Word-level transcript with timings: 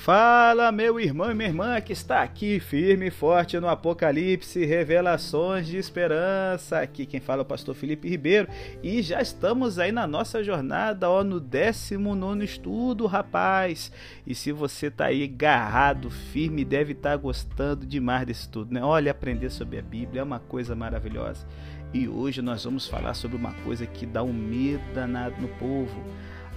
Fala, 0.00 0.72
meu 0.72 0.98
irmão 0.98 1.30
e 1.30 1.34
minha 1.34 1.50
irmã 1.50 1.78
que 1.78 1.92
está 1.92 2.22
aqui 2.22 2.58
firme 2.58 3.08
e 3.08 3.10
forte 3.10 3.60
no 3.60 3.68
Apocalipse, 3.68 4.64
revelações 4.64 5.66
de 5.66 5.76
esperança. 5.76 6.80
Aqui 6.80 7.04
quem 7.04 7.20
fala 7.20 7.42
é 7.42 7.44
o 7.44 7.46
pastor 7.46 7.74
Felipe 7.74 8.08
Ribeiro 8.08 8.48
e 8.82 9.02
já 9.02 9.20
estamos 9.20 9.78
aí 9.78 9.92
na 9.92 10.06
nossa 10.06 10.42
jornada, 10.42 11.10
ó, 11.10 11.22
no 11.22 11.38
19 11.38 12.42
estudo, 12.42 13.06
rapaz. 13.06 13.92
E 14.26 14.34
se 14.34 14.52
você 14.52 14.90
tá 14.90 15.04
aí 15.04 15.28
garrado, 15.28 16.08
firme, 16.08 16.64
deve 16.64 16.92
estar 16.92 17.10
tá 17.10 17.16
gostando 17.18 17.84
demais 17.84 18.26
desse 18.26 18.40
estudo, 18.40 18.72
né? 18.72 18.82
Olha, 18.82 19.10
aprender 19.10 19.50
sobre 19.50 19.78
a 19.78 19.82
Bíblia 19.82 20.22
é 20.22 20.24
uma 20.24 20.40
coisa 20.40 20.74
maravilhosa. 20.74 21.46
E 21.92 22.08
hoje 22.08 22.40
nós 22.40 22.64
vamos 22.64 22.88
falar 22.88 23.12
sobre 23.12 23.36
uma 23.36 23.52
coisa 23.64 23.84
que 23.84 24.06
dá 24.06 24.22
um 24.22 24.32
medo 24.32 24.94
danado 24.94 25.38
no 25.42 25.48
povo 25.48 26.02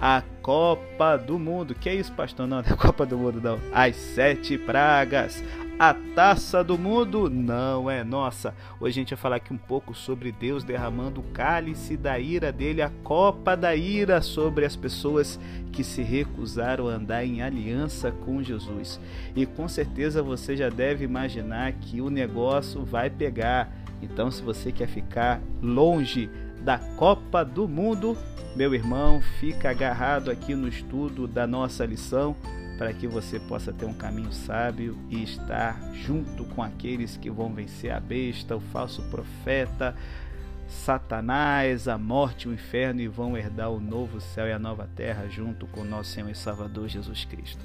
a 0.00 0.22
Copa 0.42 1.16
do 1.16 1.38
Mundo. 1.38 1.74
Que 1.74 1.88
é 1.88 1.94
isso, 1.94 2.12
pastor? 2.12 2.46
Não, 2.46 2.58
não 2.58 2.64
é 2.68 2.72
a 2.72 2.76
Copa 2.76 3.06
do 3.06 3.16
Mundo, 3.16 3.40
não. 3.40 3.58
As 3.72 3.96
sete 3.96 4.58
pragas. 4.58 5.42
A 5.76 5.92
taça 5.92 6.62
do 6.62 6.78
mundo 6.78 7.28
não 7.28 7.90
é 7.90 8.04
nossa. 8.04 8.54
Hoje 8.78 9.00
a 9.00 9.02
gente 9.02 9.14
vai 9.14 9.20
falar 9.20 9.36
aqui 9.36 9.52
um 9.52 9.58
pouco 9.58 9.92
sobre 9.92 10.30
Deus 10.30 10.62
derramando 10.62 11.20
o 11.20 11.24
cálice 11.32 11.96
da 11.96 12.16
ira 12.16 12.52
dele, 12.52 12.80
a 12.80 12.92
copa 13.02 13.56
da 13.56 13.74
ira 13.74 14.22
sobre 14.22 14.64
as 14.64 14.76
pessoas 14.76 15.38
que 15.72 15.82
se 15.82 16.00
recusaram 16.00 16.88
a 16.88 16.92
andar 16.92 17.24
em 17.24 17.42
aliança 17.42 18.12
com 18.12 18.40
Jesus. 18.40 19.00
E 19.34 19.44
com 19.44 19.66
certeza 19.66 20.22
você 20.22 20.56
já 20.56 20.68
deve 20.68 21.04
imaginar 21.04 21.72
que 21.72 22.00
o 22.00 22.08
negócio 22.08 22.84
vai 22.84 23.10
pegar. 23.10 23.68
Então, 24.00 24.30
se 24.30 24.42
você 24.42 24.70
quer 24.70 24.86
ficar 24.86 25.40
longe 25.60 26.30
da 26.64 26.78
Copa 26.78 27.44
do 27.44 27.68
Mundo, 27.68 28.16
meu 28.56 28.74
irmão, 28.74 29.20
fica 29.38 29.68
agarrado 29.68 30.30
aqui 30.30 30.54
no 30.54 30.66
estudo 30.66 31.28
da 31.28 31.46
nossa 31.46 31.84
lição 31.84 32.34
para 32.78 32.90
que 32.92 33.06
você 33.06 33.38
possa 33.38 33.70
ter 33.70 33.84
um 33.84 33.92
caminho 33.92 34.32
sábio 34.32 34.96
e 35.10 35.22
estar 35.22 35.78
junto 35.92 36.42
com 36.46 36.62
aqueles 36.62 37.18
que 37.18 37.30
vão 37.30 37.52
vencer 37.52 37.92
a 37.92 38.00
besta, 38.00 38.56
o 38.56 38.60
falso 38.60 39.02
profeta, 39.10 39.94
Satanás, 40.66 41.86
a 41.86 41.98
morte, 41.98 42.48
o 42.48 42.54
inferno 42.54 43.02
e 43.02 43.08
vão 43.08 43.36
herdar 43.36 43.70
o 43.70 43.78
novo 43.78 44.18
céu 44.18 44.46
e 44.46 44.52
a 44.52 44.58
nova 44.58 44.88
terra 44.96 45.28
junto 45.28 45.66
com 45.66 45.84
nosso 45.84 46.12
Senhor 46.12 46.30
e 46.30 46.34
Salvador 46.34 46.88
Jesus 46.88 47.26
Cristo. 47.26 47.62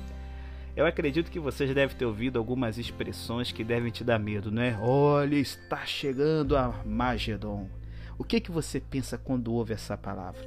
Eu 0.75 0.86
acredito 0.86 1.31
que 1.31 1.39
você 1.39 1.66
já 1.66 1.73
deve 1.73 1.95
ter 1.95 2.06
ouvido 2.06 2.38
algumas 2.38 2.78
expressões 2.78 3.52
que 3.52 3.63
devem 3.63 3.91
te 3.91 4.03
dar 4.03 4.19
medo, 4.19 4.52
não 4.52 4.61
é? 4.61 4.78
Olha, 4.80 5.36
está 5.36 5.86
chegando 5.86 6.58
a 6.58 6.84
Magedon. 6.86 7.78
O 8.20 8.23
que 8.25 8.42
que 8.42 8.52
você 8.52 8.81
pensa 8.81 9.17
quando 9.17 9.53
ouve 9.53 9.73
essa 9.73 9.98
palavra? 9.98 10.42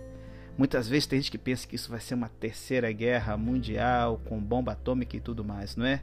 Muitas 0.59 0.87
vezes 0.87 1.07
tem 1.07 1.19
gente 1.19 1.31
que 1.31 1.39
pensa 1.39 1.67
que 1.67 1.75
isso 1.75 1.91
vai 1.91 2.01
ser 2.01 2.13
uma 2.13 2.29
terceira 2.29 2.93
guerra 2.93 3.35
mundial 3.39 4.21
com 4.27 4.39
bomba 4.39 4.73
atômica 4.73 5.17
e 5.17 5.21
tudo 5.21 5.43
mais, 5.43 5.75
não 5.75 5.87
é? 5.87 6.03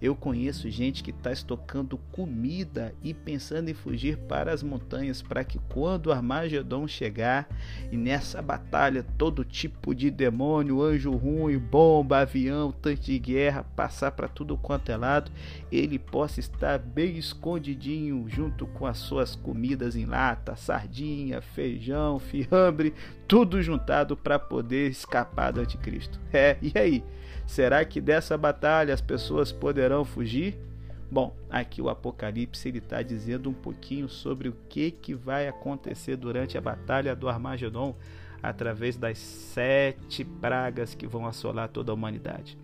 Eu 0.00 0.14
conheço 0.14 0.70
gente 0.70 1.02
que 1.02 1.10
está 1.10 1.30
estocando 1.30 1.98
comida 2.10 2.94
e 3.02 3.12
pensando 3.12 3.68
em 3.68 3.74
fugir 3.74 4.16
para 4.16 4.52
as 4.52 4.62
montanhas 4.62 5.20
para 5.20 5.44
que 5.44 5.58
quando 5.68 6.10
Armagedon 6.10 6.88
chegar 6.88 7.48
e 7.92 7.96
nessa 7.96 8.40
batalha 8.40 9.04
todo 9.18 9.44
tipo 9.44 9.94
de 9.94 10.10
demônio, 10.10 10.82
anjo 10.82 11.12
ruim, 11.12 11.58
bomba, 11.58 12.20
avião, 12.20 12.72
tanque 12.72 13.12
de 13.12 13.18
guerra 13.18 13.62
passar 13.76 14.12
para 14.12 14.28
tudo 14.28 14.56
quanto 14.56 14.90
é 14.90 14.96
lado, 14.96 15.30
ele 15.70 15.98
possa 15.98 16.40
estar 16.40 16.78
bem 16.78 17.18
escondidinho 17.18 18.24
junto 18.28 18.66
com 18.66 18.86
as 18.86 18.98
suas 18.98 19.36
comidas 19.36 19.96
em 19.96 20.06
lata, 20.06 20.56
sardinha, 20.56 21.42
feijão, 21.42 22.18
fiambre, 22.18 22.94
tudo 23.30 23.62
juntado 23.62 24.16
para 24.16 24.40
poder 24.40 24.90
escapar 24.90 25.52
do 25.52 25.60
anticristo. 25.60 26.18
É, 26.32 26.56
e 26.60 26.76
aí? 26.76 27.04
Será 27.46 27.84
que 27.84 28.00
dessa 28.00 28.36
batalha 28.36 28.92
as 28.92 29.00
pessoas 29.00 29.52
poderão 29.52 30.04
fugir? 30.04 30.58
Bom, 31.08 31.36
aqui 31.48 31.80
o 31.80 31.88
Apocalipse 31.88 32.68
ele 32.68 32.78
está 32.78 33.02
dizendo 33.02 33.48
um 33.48 33.52
pouquinho 33.52 34.08
sobre 34.08 34.48
o 34.48 34.56
que, 34.68 34.90
que 34.90 35.14
vai 35.14 35.46
acontecer 35.46 36.16
durante 36.16 36.58
a 36.58 36.60
batalha 36.60 37.14
do 37.14 37.28
Armagedon 37.28 37.94
através 38.42 38.96
das 38.96 39.18
sete 39.18 40.24
pragas 40.24 40.96
que 40.96 41.06
vão 41.06 41.24
assolar 41.24 41.68
toda 41.68 41.92
a 41.92 41.94
humanidade. 41.94 42.58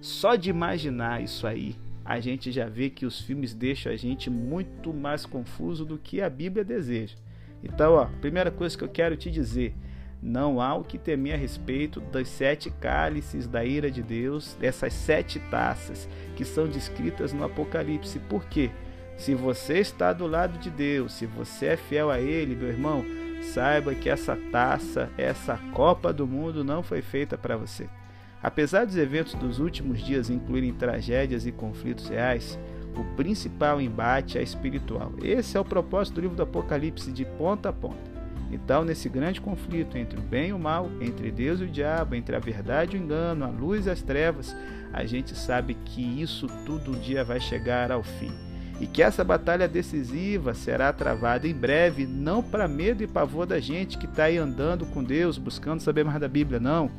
Só 0.00 0.34
de 0.34 0.50
imaginar 0.50 1.22
isso 1.22 1.46
aí, 1.46 1.76
a 2.04 2.18
gente 2.18 2.50
já 2.50 2.68
vê 2.68 2.90
que 2.90 3.06
os 3.06 3.20
filmes 3.20 3.54
deixam 3.54 3.92
a 3.92 3.96
gente 3.96 4.28
muito 4.28 4.92
mais 4.92 5.24
confuso 5.24 5.84
do 5.84 5.96
que 5.96 6.20
a 6.20 6.28
Bíblia 6.28 6.64
deseja. 6.64 7.14
Então, 7.62 7.94
ó, 7.94 8.06
primeira 8.20 8.50
coisa 8.50 8.76
que 8.76 8.82
eu 8.82 8.88
quero 8.88 9.16
te 9.16 9.30
dizer, 9.30 9.74
não 10.22 10.60
há 10.60 10.74
o 10.74 10.84
que 10.84 10.98
temer 10.98 11.34
a 11.34 11.36
respeito 11.36 12.00
das 12.00 12.28
sete 12.28 12.70
cálices 12.70 13.46
da 13.46 13.64
ira 13.64 13.90
de 13.90 14.02
Deus, 14.02 14.56
dessas 14.58 14.92
sete 14.92 15.38
taças 15.50 16.08
que 16.36 16.44
são 16.44 16.66
descritas 16.66 17.32
no 17.32 17.44
Apocalipse. 17.44 18.18
Por 18.18 18.44
quê? 18.46 18.70
Se 19.16 19.34
você 19.34 19.78
está 19.78 20.12
do 20.12 20.26
lado 20.26 20.58
de 20.58 20.70
Deus, 20.70 21.12
se 21.12 21.26
você 21.26 21.66
é 21.66 21.76
fiel 21.76 22.10
a 22.10 22.20
Ele, 22.20 22.54
meu 22.54 22.68
irmão, 22.68 23.04
saiba 23.42 23.94
que 23.94 24.08
essa 24.08 24.36
taça, 24.50 25.10
essa 25.16 25.56
Copa 25.72 26.12
do 26.12 26.26
Mundo 26.26 26.64
não 26.64 26.82
foi 26.82 27.02
feita 27.02 27.36
para 27.36 27.56
você. 27.56 27.88
Apesar 28.42 28.84
dos 28.86 28.96
eventos 28.96 29.34
dos 29.34 29.58
últimos 29.58 30.00
dias 30.00 30.30
incluírem 30.30 30.72
tragédias 30.72 31.46
e 31.46 31.52
conflitos 31.52 32.08
reais, 32.08 32.58
o 32.96 33.04
principal 33.16 33.80
embate 33.80 34.38
é 34.38 34.42
espiritual. 34.42 35.12
Esse 35.22 35.56
é 35.56 35.60
o 35.60 35.64
propósito 35.64 36.14
do 36.14 36.20
livro 36.20 36.36
do 36.36 36.42
Apocalipse 36.42 37.12
de 37.12 37.24
ponta 37.24 37.68
a 37.68 37.72
ponta. 37.72 38.07
Então, 38.50 38.84
nesse 38.84 39.08
grande 39.08 39.40
conflito 39.40 39.98
entre 39.98 40.18
o 40.18 40.22
bem 40.22 40.48
e 40.48 40.52
o 40.52 40.58
mal, 40.58 40.90
entre 41.00 41.30
Deus 41.30 41.60
e 41.60 41.64
o 41.64 41.68
diabo, 41.68 42.14
entre 42.14 42.34
a 42.34 42.38
verdade 42.38 42.96
e 42.96 43.00
o 43.00 43.02
engano, 43.02 43.44
a 43.44 43.48
luz 43.48 43.86
e 43.86 43.90
as 43.90 44.00
trevas, 44.00 44.56
a 44.92 45.04
gente 45.04 45.36
sabe 45.36 45.74
que 45.84 46.02
isso 46.22 46.46
tudo 46.64 46.92
um 46.92 46.98
dia 46.98 47.22
vai 47.22 47.40
chegar 47.40 47.92
ao 47.92 48.02
fim. 48.02 48.32
E 48.80 48.86
que 48.86 49.02
essa 49.02 49.24
batalha 49.24 49.66
decisiva 49.66 50.54
será 50.54 50.92
travada 50.92 51.48
em 51.48 51.54
breve, 51.54 52.06
não 52.06 52.42
para 52.42 52.68
medo 52.68 53.02
e 53.02 53.08
pavor 53.08 53.44
da 53.44 53.58
gente 53.58 53.98
que 53.98 54.06
está 54.06 54.24
aí 54.24 54.38
andando 54.38 54.86
com 54.86 55.02
Deus, 55.02 55.36
buscando 55.36 55.80
saber 55.80 56.04
mais 56.04 56.20
da 56.20 56.28
Bíblia, 56.28 56.60
não. 56.60 56.90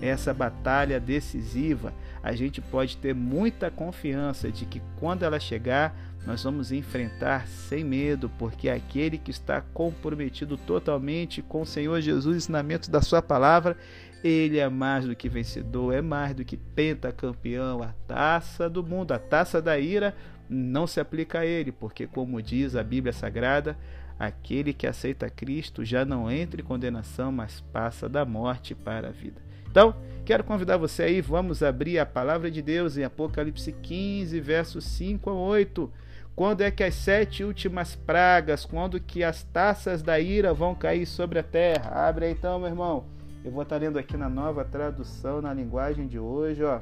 Essa 0.00 0.32
batalha 0.32 0.98
decisiva, 0.98 1.92
a 2.26 2.32
gente 2.32 2.60
pode 2.60 2.96
ter 2.96 3.14
muita 3.14 3.70
confiança 3.70 4.50
de 4.50 4.66
que 4.66 4.82
quando 4.98 5.22
ela 5.22 5.38
chegar, 5.38 5.96
nós 6.26 6.42
vamos 6.42 6.72
enfrentar 6.72 7.46
sem 7.46 7.84
medo, 7.84 8.28
porque 8.36 8.68
aquele 8.68 9.16
que 9.16 9.30
está 9.30 9.60
comprometido 9.60 10.56
totalmente 10.56 11.40
com 11.40 11.62
o 11.62 11.66
Senhor 11.66 12.00
Jesus, 12.00 12.36
ensinamento 12.36 12.90
da 12.90 13.00
Sua 13.00 13.22
palavra, 13.22 13.76
ele 14.24 14.58
é 14.58 14.68
mais 14.68 15.04
do 15.06 15.14
que 15.14 15.28
vencedor, 15.28 15.94
é 15.94 16.02
mais 16.02 16.34
do 16.34 16.44
que 16.44 16.56
pentacampeão, 16.56 17.80
a 17.80 17.94
taça 18.08 18.68
do 18.68 18.82
mundo, 18.82 19.12
a 19.12 19.20
taça 19.20 19.62
da 19.62 19.78
ira 19.78 20.12
não 20.50 20.84
se 20.84 20.98
aplica 20.98 21.38
a 21.38 21.46
ele, 21.46 21.70
porque, 21.70 22.08
como 22.08 22.42
diz 22.42 22.74
a 22.74 22.82
Bíblia 22.82 23.12
Sagrada, 23.12 23.78
aquele 24.18 24.72
que 24.72 24.88
aceita 24.88 25.30
Cristo 25.30 25.84
já 25.84 26.04
não 26.04 26.28
entra 26.28 26.60
em 26.60 26.64
condenação, 26.64 27.30
mas 27.30 27.60
passa 27.72 28.08
da 28.08 28.24
morte 28.24 28.74
para 28.74 29.10
a 29.10 29.12
vida. 29.12 29.40
Então, 29.70 29.94
quero 30.26 30.42
convidar 30.42 30.76
você 30.76 31.04
aí, 31.04 31.20
vamos 31.20 31.62
abrir 31.62 32.00
a 32.00 32.04
palavra 32.04 32.50
de 32.50 32.60
Deus 32.60 32.96
em 32.96 33.04
Apocalipse 33.04 33.70
15, 33.70 34.40
versos 34.40 34.84
5 34.84 35.30
a 35.30 35.32
8. 35.32 35.88
Quando 36.34 36.62
é 36.62 36.70
que 36.70 36.82
as 36.82 36.96
sete 36.96 37.44
últimas 37.44 37.94
pragas, 37.94 38.64
quando 38.64 38.98
que 38.98 39.22
as 39.22 39.44
taças 39.44 40.02
da 40.02 40.18
ira 40.18 40.52
vão 40.52 40.74
cair 40.74 41.06
sobre 41.06 41.38
a 41.38 41.44
terra? 41.44 42.08
Abre 42.08 42.26
aí 42.26 42.32
então, 42.32 42.58
meu 42.58 42.68
irmão. 42.68 43.04
Eu 43.44 43.52
vou 43.52 43.62
estar 43.62 43.76
lendo 43.76 44.00
aqui 44.00 44.16
na 44.16 44.28
nova 44.28 44.64
tradução, 44.64 45.40
na 45.40 45.54
linguagem 45.54 46.08
de 46.08 46.18
hoje, 46.18 46.64
ó. 46.64 46.80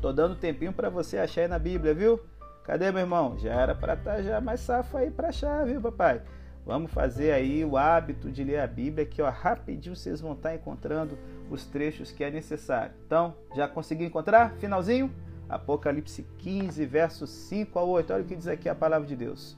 Tô 0.00 0.10
dando 0.10 0.34
tempinho 0.34 0.72
para 0.72 0.88
você 0.88 1.18
achar 1.18 1.42
aí 1.42 1.48
na 1.48 1.58
Bíblia, 1.58 1.92
viu? 1.92 2.18
Cadê, 2.64 2.90
meu 2.90 3.02
irmão? 3.02 3.36
Já 3.38 3.52
era 3.52 3.74
para 3.74 3.92
estar 3.92 4.16
tá 4.16 4.22
já 4.22 4.40
mais 4.40 4.60
safo 4.60 4.96
aí 4.96 5.10
para 5.10 5.28
achar, 5.28 5.66
viu, 5.66 5.82
papai? 5.82 6.22
Vamos 6.64 6.90
fazer 6.90 7.32
aí 7.32 7.64
o 7.64 7.76
hábito 7.76 8.30
de 8.30 8.42
ler 8.42 8.60
a 8.60 8.66
Bíblia, 8.66 9.06
que 9.06 9.20
ó, 9.20 9.28
rapidinho 9.30 9.94
vocês 9.94 10.20
vão 10.20 10.32
estar 10.32 10.54
encontrando 10.54 11.18
os 11.50 11.64
trechos 11.66 12.10
que 12.10 12.24
é 12.24 12.30
necessário. 12.30 12.94
Então, 13.06 13.34
já 13.54 13.66
conseguiu 13.66 14.06
encontrar? 14.06 14.54
Finalzinho? 14.58 15.10
Apocalipse 15.48 16.26
15, 16.38 16.84
versos 16.84 17.30
5 17.30 17.78
a 17.78 17.82
8. 17.82 18.12
Olha 18.12 18.22
o 18.22 18.26
que 18.26 18.36
diz 18.36 18.46
aqui 18.46 18.68
a 18.68 18.74
palavra 18.74 19.06
de 19.06 19.16
Deus. 19.16 19.56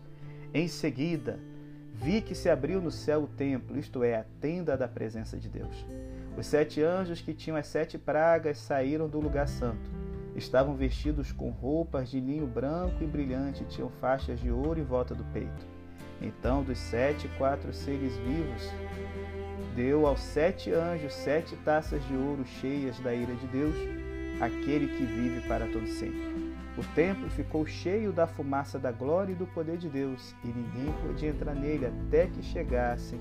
Em 0.54 0.68
seguida, 0.68 1.38
vi 1.94 2.20
que 2.20 2.34
se 2.34 2.48
abriu 2.48 2.80
no 2.80 2.90
céu 2.90 3.24
o 3.24 3.26
templo, 3.26 3.78
isto 3.78 4.02
é, 4.02 4.16
a 4.16 4.24
tenda 4.40 4.76
da 4.76 4.88
presença 4.88 5.36
de 5.36 5.48
Deus. 5.48 5.86
Os 6.36 6.46
sete 6.46 6.82
anjos 6.82 7.20
que 7.20 7.34
tinham 7.34 7.56
as 7.56 7.66
sete 7.66 7.98
pragas 7.98 8.58
saíram 8.58 9.08
do 9.08 9.20
lugar 9.20 9.48
santo. 9.48 9.90
Estavam 10.36 10.76
vestidos 10.76 11.32
com 11.32 11.50
roupas 11.50 12.08
de 12.08 12.20
linho 12.20 12.46
branco 12.46 13.02
e 13.02 13.06
brilhante, 13.06 13.64
tinham 13.64 13.90
faixas 14.00 14.38
de 14.40 14.50
ouro 14.50 14.78
em 14.78 14.84
volta 14.84 15.14
do 15.14 15.24
peito. 15.24 15.79
Então, 16.20 16.62
dos 16.62 16.78
sete, 16.78 17.28
quatro 17.38 17.72
seres 17.72 18.16
vivos, 18.18 18.70
deu 19.74 20.06
aos 20.06 20.20
sete 20.20 20.72
anjos 20.72 21.14
sete 21.14 21.56
taças 21.56 22.06
de 22.06 22.14
ouro 22.14 22.44
cheias 22.44 22.98
da 23.00 23.14
ira 23.14 23.34
de 23.34 23.46
Deus 23.46 23.74
aquele 24.40 24.88
que 24.88 25.04
vive 25.04 25.40
para 25.46 25.66
todo 25.66 25.86
sempre. 25.86 26.30
O 26.76 26.84
templo 26.94 27.28
ficou 27.30 27.66
cheio 27.66 28.12
da 28.12 28.26
fumaça 28.26 28.78
da 28.78 28.90
glória 28.90 29.32
e 29.32 29.34
do 29.34 29.46
poder 29.46 29.76
de 29.76 29.88
Deus, 29.88 30.34
e 30.44 30.48
ninguém 30.48 30.92
podia 31.06 31.28
entrar 31.30 31.54
nele 31.54 31.86
até 31.86 32.26
que 32.26 32.42
chegassem 32.42 33.20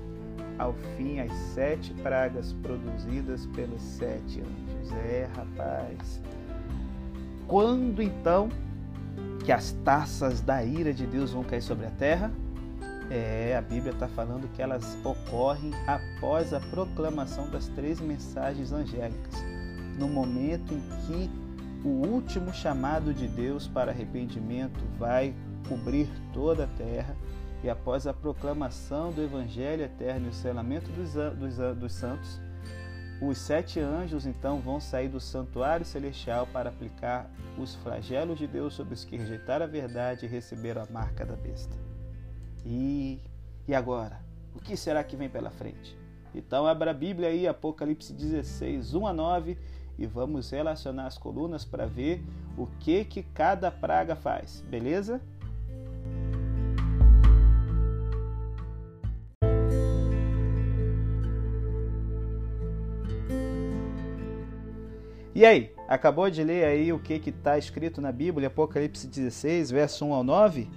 ao 0.58 0.74
fim 0.96 1.20
as 1.20 1.32
sete 1.54 1.92
pragas 1.94 2.52
produzidas 2.54 3.46
pelos 3.46 3.82
sete 3.82 4.40
anjos. 4.40 4.92
É, 5.04 5.28
rapaz. 5.36 6.20
quando 7.46 8.02
então 8.02 8.48
que 9.44 9.52
as 9.52 9.72
taças 9.84 10.40
da 10.40 10.62
ira 10.62 10.92
de 10.92 11.06
Deus 11.06 11.32
vão 11.32 11.42
cair 11.42 11.62
sobre 11.62 11.86
a 11.86 11.90
terra? 11.90 12.30
É, 13.10 13.56
a 13.56 13.60
Bíblia 13.60 13.92
está 13.92 14.06
falando 14.06 14.48
que 14.54 14.62
elas 14.62 14.96
ocorrem 15.04 15.72
após 15.84 16.54
a 16.54 16.60
proclamação 16.60 17.50
das 17.50 17.66
três 17.66 18.00
mensagens 18.00 18.72
angélicas, 18.72 19.34
no 19.98 20.08
momento 20.08 20.72
em 20.72 20.80
que 21.06 21.30
o 21.84 22.06
último 22.06 22.54
chamado 22.54 23.12
de 23.12 23.26
Deus 23.26 23.66
para 23.66 23.90
arrependimento 23.90 24.78
vai 24.96 25.34
cobrir 25.68 26.08
toda 26.32 26.64
a 26.64 26.66
terra 26.68 27.16
e 27.64 27.68
após 27.68 28.06
a 28.06 28.14
proclamação 28.14 29.10
do 29.10 29.22
Evangelho 29.22 29.82
eterno 29.82 30.26
e 30.26 30.30
o 30.30 30.32
selamento 30.32 30.90
dos, 30.92 31.12
dos, 31.12 31.76
dos 31.76 31.92
santos, 31.92 32.40
os 33.20 33.38
sete 33.38 33.80
anjos 33.80 34.24
então 34.24 34.60
vão 34.60 34.80
sair 34.80 35.08
do 35.08 35.20
santuário 35.20 35.84
celestial 35.84 36.46
para 36.46 36.70
aplicar 36.70 37.28
os 37.58 37.74
flagelos 37.74 38.38
de 38.38 38.46
Deus 38.46 38.72
sobre 38.72 38.94
os 38.94 39.04
que 39.04 39.16
rejeitaram 39.16 39.66
a 39.66 39.68
verdade 39.68 40.26
e 40.26 40.28
receberam 40.28 40.82
a 40.82 40.86
marca 40.86 41.26
da 41.26 41.34
besta. 41.34 41.89
E, 42.64 43.20
e 43.66 43.74
agora? 43.74 44.20
O 44.54 44.60
que 44.60 44.76
será 44.76 45.02
que 45.02 45.16
vem 45.16 45.28
pela 45.28 45.50
frente? 45.50 45.96
Então 46.34 46.66
abra 46.66 46.90
a 46.90 46.94
Bíblia 46.94 47.28
aí, 47.28 47.46
Apocalipse 47.46 48.12
16, 48.12 48.94
1 48.94 49.06
a 49.06 49.12
9, 49.12 49.58
e 49.98 50.06
vamos 50.06 50.50
relacionar 50.50 51.06
as 51.06 51.18
colunas 51.18 51.64
para 51.64 51.86
ver 51.86 52.22
o 52.56 52.66
que 52.78 53.04
que 53.04 53.22
cada 53.22 53.70
praga 53.70 54.14
faz, 54.14 54.62
beleza? 54.68 55.20
E 65.34 65.44
aí, 65.46 65.72
acabou 65.88 66.28
de 66.28 66.44
ler 66.44 66.64
aí 66.66 66.92
o 66.92 66.98
que 66.98 67.14
está 67.14 67.56
escrito 67.56 68.00
na 68.00 68.12
Bíblia, 68.12 68.48
Apocalipse 68.48 69.06
16, 69.06 69.70
verso 69.70 70.04
1 70.04 70.12
ao 70.12 70.22
9? 70.22 70.68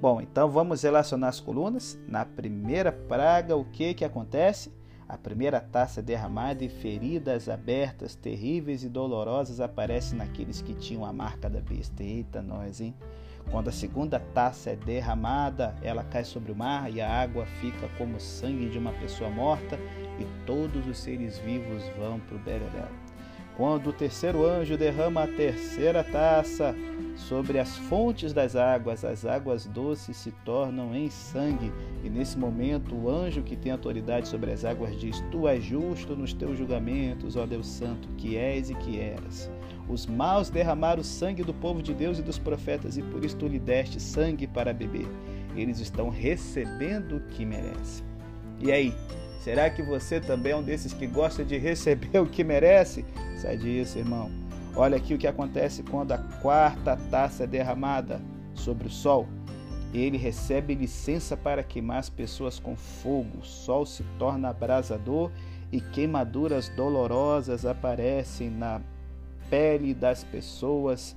Bom, 0.00 0.20
então 0.20 0.48
vamos 0.48 0.82
relacionar 0.82 1.28
as 1.28 1.40
colunas. 1.40 1.98
Na 2.06 2.24
primeira 2.24 2.92
praga, 2.92 3.56
o 3.56 3.64
que, 3.64 3.94
que 3.94 4.04
acontece? 4.04 4.72
A 5.08 5.18
primeira 5.18 5.60
taça 5.60 6.00
derramada 6.00 6.64
e 6.64 6.68
feridas 6.68 7.48
abertas, 7.48 8.14
terríveis 8.14 8.84
e 8.84 8.88
dolorosas 8.88 9.58
aparecem 9.58 10.16
naqueles 10.16 10.62
que 10.62 10.74
tinham 10.74 11.04
a 11.04 11.12
marca 11.12 11.50
da 11.50 11.60
besta. 11.60 12.04
Eita, 12.04 12.40
nós, 12.40 12.80
hein? 12.80 12.94
Quando 13.50 13.68
a 13.68 13.72
segunda 13.72 14.20
taça 14.20 14.70
é 14.70 14.76
derramada, 14.76 15.74
ela 15.82 16.04
cai 16.04 16.22
sobre 16.22 16.52
o 16.52 16.56
mar 16.56 16.92
e 16.92 17.00
a 17.00 17.10
água 17.10 17.46
fica 17.60 17.88
como 17.96 18.20
sangue 18.20 18.68
de 18.68 18.78
uma 18.78 18.92
pessoa 18.92 19.30
morta 19.30 19.78
e 20.20 20.44
todos 20.46 20.86
os 20.86 20.98
seres 20.98 21.38
vivos 21.38 21.82
vão 21.98 22.20
para 22.20 22.36
o 22.36 22.38
Beleléu. 22.38 23.07
Quando 23.58 23.88
o 23.88 23.92
terceiro 23.92 24.46
anjo 24.46 24.76
derrama 24.76 25.24
a 25.24 25.26
terceira 25.26 26.04
taça 26.04 26.76
sobre 27.16 27.58
as 27.58 27.76
fontes 27.76 28.32
das 28.32 28.54
águas, 28.54 29.04
as 29.04 29.26
águas 29.26 29.66
doces 29.66 30.16
se 30.16 30.30
tornam 30.44 30.94
em 30.94 31.10
sangue. 31.10 31.72
E 32.04 32.08
nesse 32.08 32.38
momento, 32.38 32.94
o 32.94 33.10
anjo 33.10 33.42
que 33.42 33.56
tem 33.56 33.72
autoridade 33.72 34.28
sobre 34.28 34.52
as 34.52 34.64
águas 34.64 34.96
diz: 34.96 35.24
Tu 35.32 35.48
és 35.48 35.64
justo 35.64 36.14
nos 36.14 36.32
teus 36.32 36.56
julgamentos, 36.56 37.34
ó 37.34 37.46
Deus 37.46 37.66
Santo, 37.66 38.08
que 38.16 38.36
és 38.36 38.70
e 38.70 38.76
que 38.76 39.00
eras. 39.00 39.50
Os 39.88 40.06
maus 40.06 40.50
derramaram 40.50 41.00
o 41.00 41.04
sangue 41.04 41.42
do 41.42 41.52
povo 41.52 41.82
de 41.82 41.92
Deus 41.92 42.20
e 42.20 42.22
dos 42.22 42.38
profetas, 42.38 42.96
e 42.96 43.02
por 43.02 43.24
isso 43.24 43.38
tu 43.38 43.48
lhe 43.48 43.58
deste 43.58 44.00
sangue 44.00 44.46
para 44.46 44.72
beber. 44.72 45.08
Eles 45.56 45.80
estão 45.80 46.10
recebendo 46.10 47.16
o 47.16 47.20
que 47.22 47.44
merecem. 47.44 48.06
E 48.60 48.70
aí, 48.70 48.94
será 49.40 49.70
que 49.70 49.82
você 49.82 50.20
também 50.20 50.52
é 50.52 50.56
um 50.56 50.62
desses 50.62 50.92
que 50.92 51.06
gosta 51.06 51.44
de 51.44 51.56
receber 51.58 52.18
o 52.20 52.26
que 52.26 52.44
merece? 52.44 53.04
Sai 53.40 53.56
disso, 53.56 53.98
irmão. 53.98 54.30
Olha 54.76 54.96
aqui 54.96 55.14
o 55.14 55.18
que 55.18 55.26
acontece 55.26 55.82
quando 55.82 56.12
a 56.12 56.18
quarta 56.18 56.96
taça 57.10 57.44
é 57.44 57.46
derramada 57.46 58.20
sobre 58.54 58.86
o 58.86 58.90
sol. 58.90 59.26
Ele 59.92 60.18
recebe 60.18 60.74
licença 60.74 61.36
para 61.36 61.62
queimar 61.62 61.98
as 61.98 62.10
pessoas 62.10 62.58
com 62.58 62.76
fogo. 62.76 63.38
O 63.38 63.44
sol 63.44 63.86
se 63.86 64.04
torna 64.18 64.50
abrasador 64.50 65.30
e 65.72 65.80
queimaduras 65.80 66.68
dolorosas 66.68 67.64
aparecem 67.64 68.50
na 68.50 68.80
pele 69.48 69.94
das 69.94 70.22
pessoas 70.22 71.16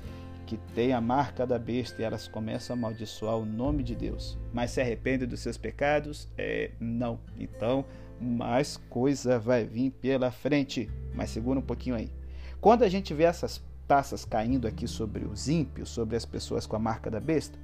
que 0.52 0.58
têm 0.76 0.92
a 0.92 1.00
marca 1.00 1.48
da 1.48 1.58
besta 1.58 2.02
e 2.02 2.04
elas 2.04 2.28
começam 2.28 2.76
a 2.76 2.78
amaldiçoar 2.78 3.38
o 3.38 3.46
nome 3.46 3.84
de 3.84 3.96
Deus. 3.96 4.38
Mas 4.52 4.72
se 4.72 4.82
arrepende 4.82 5.26
dos 5.26 5.40
seus 5.40 5.56
pecados? 5.56 6.28
É, 6.38 6.72
não. 6.78 7.22
Então, 7.40 7.86
mais 8.20 8.76
coisa 8.90 9.40
vai 9.40 9.64
vir 9.64 9.92
pela 9.92 10.30
frente. 10.30 10.92
Mas 11.16 11.30
segura 11.30 11.58
um 11.58 11.62
pouquinho 11.62 11.96
aí. 11.96 12.12
Quando 12.60 12.84
a 12.84 12.90
gente 12.90 13.14
vê 13.14 13.24
essas 13.24 13.64
taças 13.88 14.26
caindo 14.26 14.68
aqui 14.68 14.90
sobre 14.90 15.24
os 15.24 15.48
ímpios, 15.48 15.88
sobre 15.88 16.18
as 16.18 16.26
pessoas 16.26 16.68
com 16.68 16.76
a 16.76 16.80
marca 16.80 17.10
da 17.10 17.22
besta, 17.22 17.58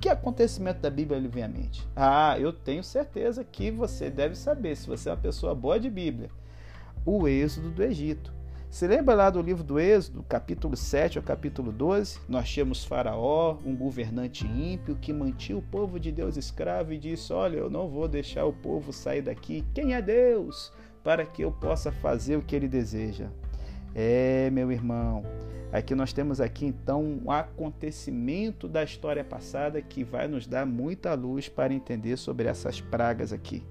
que 0.00 0.08
acontecimento 0.08 0.80
da 0.80 0.88
Bíblia 0.88 1.20
lhe 1.20 1.28
vem 1.28 1.42
à 1.42 1.48
mente? 1.48 1.86
Ah, 1.94 2.38
eu 2.38 2.54
tenho 2.54 2.82
certeza 2.82 3.44
que 3.44 3.70
você 3.70 4.08
deve 4.08 4.34
saber, 4.34 4.78
se 4.78 4.86
você 4.86 5.10
é 5.10 5.12
uma 5.12 5.18
pessoa 5.18 5.54
boa 5.54 5.78
de 5.78 5.90
Bíblia. 5.90 6.30
O 7.04 7.28
êxodo 7.28 7.70
do 7.70 7.82
Egito. 7.82 8.32
Se 8.70 8.86
lembra 8.86 9.16
lá 9.16 9.28
do 9.30 9.42
livro 9.42 9.64
do 9.64 9.80
Êxodo, 9.80 10.22
capítulo 10.22 10.76
7 10.76 11.18
ao 11.18 11.24
capítulo 11.24 11.72
12? 11.72 12.20
Nós 12.28 12.48
tínhamos 12.48 12.84
Faraó, 12.84 13.58
um 13.66 13.74
governante 13.74 14.46
ímpio 14.46 14.94
que 14.94 15.12
mantinha 15.12 15.58
o 15.58 15.62
povo 15.62 15.98
de 15.98 16.12
Deus 16.12 16.36
escravo 16.36 16.92
e 16.92 16.98
disse: 16.98 17.32
Olha, 17.32 17.56
eu 17.56 17.68
não 17.68 17.88
vou 17.88 18.06
deixar 18.06 18.44
o 18.44 18.52
povo 18.52 18.92
sair 18.92 19.22
daqui. 19.22 19.64
Quem 19.74 19.94
é 19.94 20.00
Deus? 20.00 20.72
Para 21.02 21.26
que 21.26 21.42
eu 21.42 21.50
possa 21.50 21.90
fazer 21.90 22.36
o 22.36 22.42
que 22.42 22.54
ele 22.54 22.68
deseja. 22.68 23.26
É, 23.92 24.48
meu 24.50 24.70
irmão. 24.70 25.24
Aqui 25.72 25.92
nós 25.96 26.12
temos 26.12 26.40
aqui 26.40 26.64
então 26.64 27.02
um 27.24 27.30
acontecimento 27.30 28.68
da 28.68 28.84
história 28.84 29.24
passada 29.24 29.82
que 29.82 30.04
vai 30.04 30.28
nos 30.28 30.46
dar 30.46 30.64
muita 30.64 31.12
luz 31.14 31.48
para 31.48 31.74
entender 31.74 32.16
sobre 32.16 32.46
essas 32.46 32.80
pragas 32.80 33.32
aqui. 33.32 33.64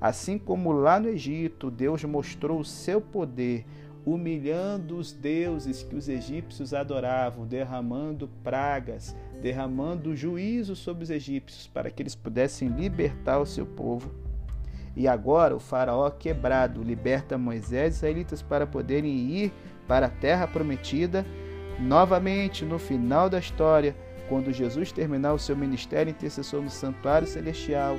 Assim 0.00 0.38
como 0.38 0.70
lá 0.70 1.00
no 1.00 1.08
Egito, 1.08 1.70
Deus 1.70 2.04
mostrou 2.04 2.60
o 2.60 2.64
seu 2.64 3.00
poder, 3.00 3.66
humilhando 4.12 4.96
os 4.96 5.12
deuses 5.12 5.82
que 5.82 5.94
os 5.94 6.08
egípcios 6.08 6.72
adoravam, 6.72 7.46
derramando 7.46 8.28
pragas, 8.42 9.14
derramando 9.42 10.16
juízo 10.16 10.74
sobre 10.74 11.04
os 11.04 11.10
egípcios 11.10 11.66
para 11.66 11.90
que 11.90 12.02
eles 12.02 12.14
pudessem 12.14 12.68
libertar 12.68 13.38
o 13.38 13.44
seu 13.44 13.66
povo. 13.66 14.10
E 14.96 15.06
agora 15.06 15.54
o 15.54 15.60
faraó 15.60 16.08
quebrado 16.10 16.82
liberta 16.82 17.36
Moisés 17.36 17.94
e 17.94 17.96
israelitas 17.98 18.40
para 18.40 18.66
poderem 18.66 19.12
ir 19.12 19.52
para 19.86 20.06
a 20.06 20.10
terra 20.10 20.46
prometida. 20.48 21.26
Novamente, 21.78 22.64
no 22.64 22.78
final 22.78 23.28
da 23.28 23.38
história, 23.38 23.94
quando 24.28 24.52
Jesus 24.52 24.90
terminar 24.90 25.34
o 25.34 25.38
seu 25.38 25.56
ministério 25.56 26.10
intercessor 26.10 26.62
no 26.62 26.70
santuário 26.70 27.28
celestial, 27.28 27.96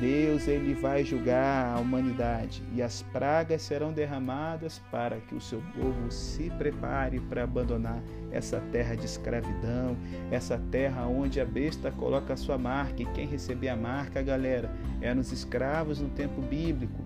Deus 0.00 0.46
ele 0.46 0.74
vai 0.74 1.02
julgar 1.02 1.74
a 1.74 1.80
humanidade 1.80 2.62
e 2.74 2.82
as 2.82 3.02
pragas 3.02 3.62
serão 3.62 3.90
derramadas 3.90 4.80
para 4.90 5.16
que 5.16 5.34
o 5.34 5.40
seu 5.40 5.62
povo 5.74 6.10
se 6.10 6.50
prepare 6.50 7.18
para 7.20 7.44
abandonar 7.44 8.00
essa 8.30 8.60
terra 8.70 8.94
de 8.94 9.06
escravidão, 9.06 9.96
essa 10.30 10.60
terra 10.70 11.06
onde 11.06 11.40
a 11.40 11.44
besta 11.44 11.90
coloca 11.90 12.34
a 12.34 12.36
sua 12.36 12.58
marca 12.58 13.02
e 13.02 13.06
quem 13.06 13.26
receber 13.26 13.70
a 13.70 13.76
marca, 13.76 14.22
galera, 14.22 14.70
eram 15.00 15.20
os 15.20 15.32
escravos 15.32 15.98
no 16.00 16.10
tempo 16.10 16.42
bíblico. 16.42 17.02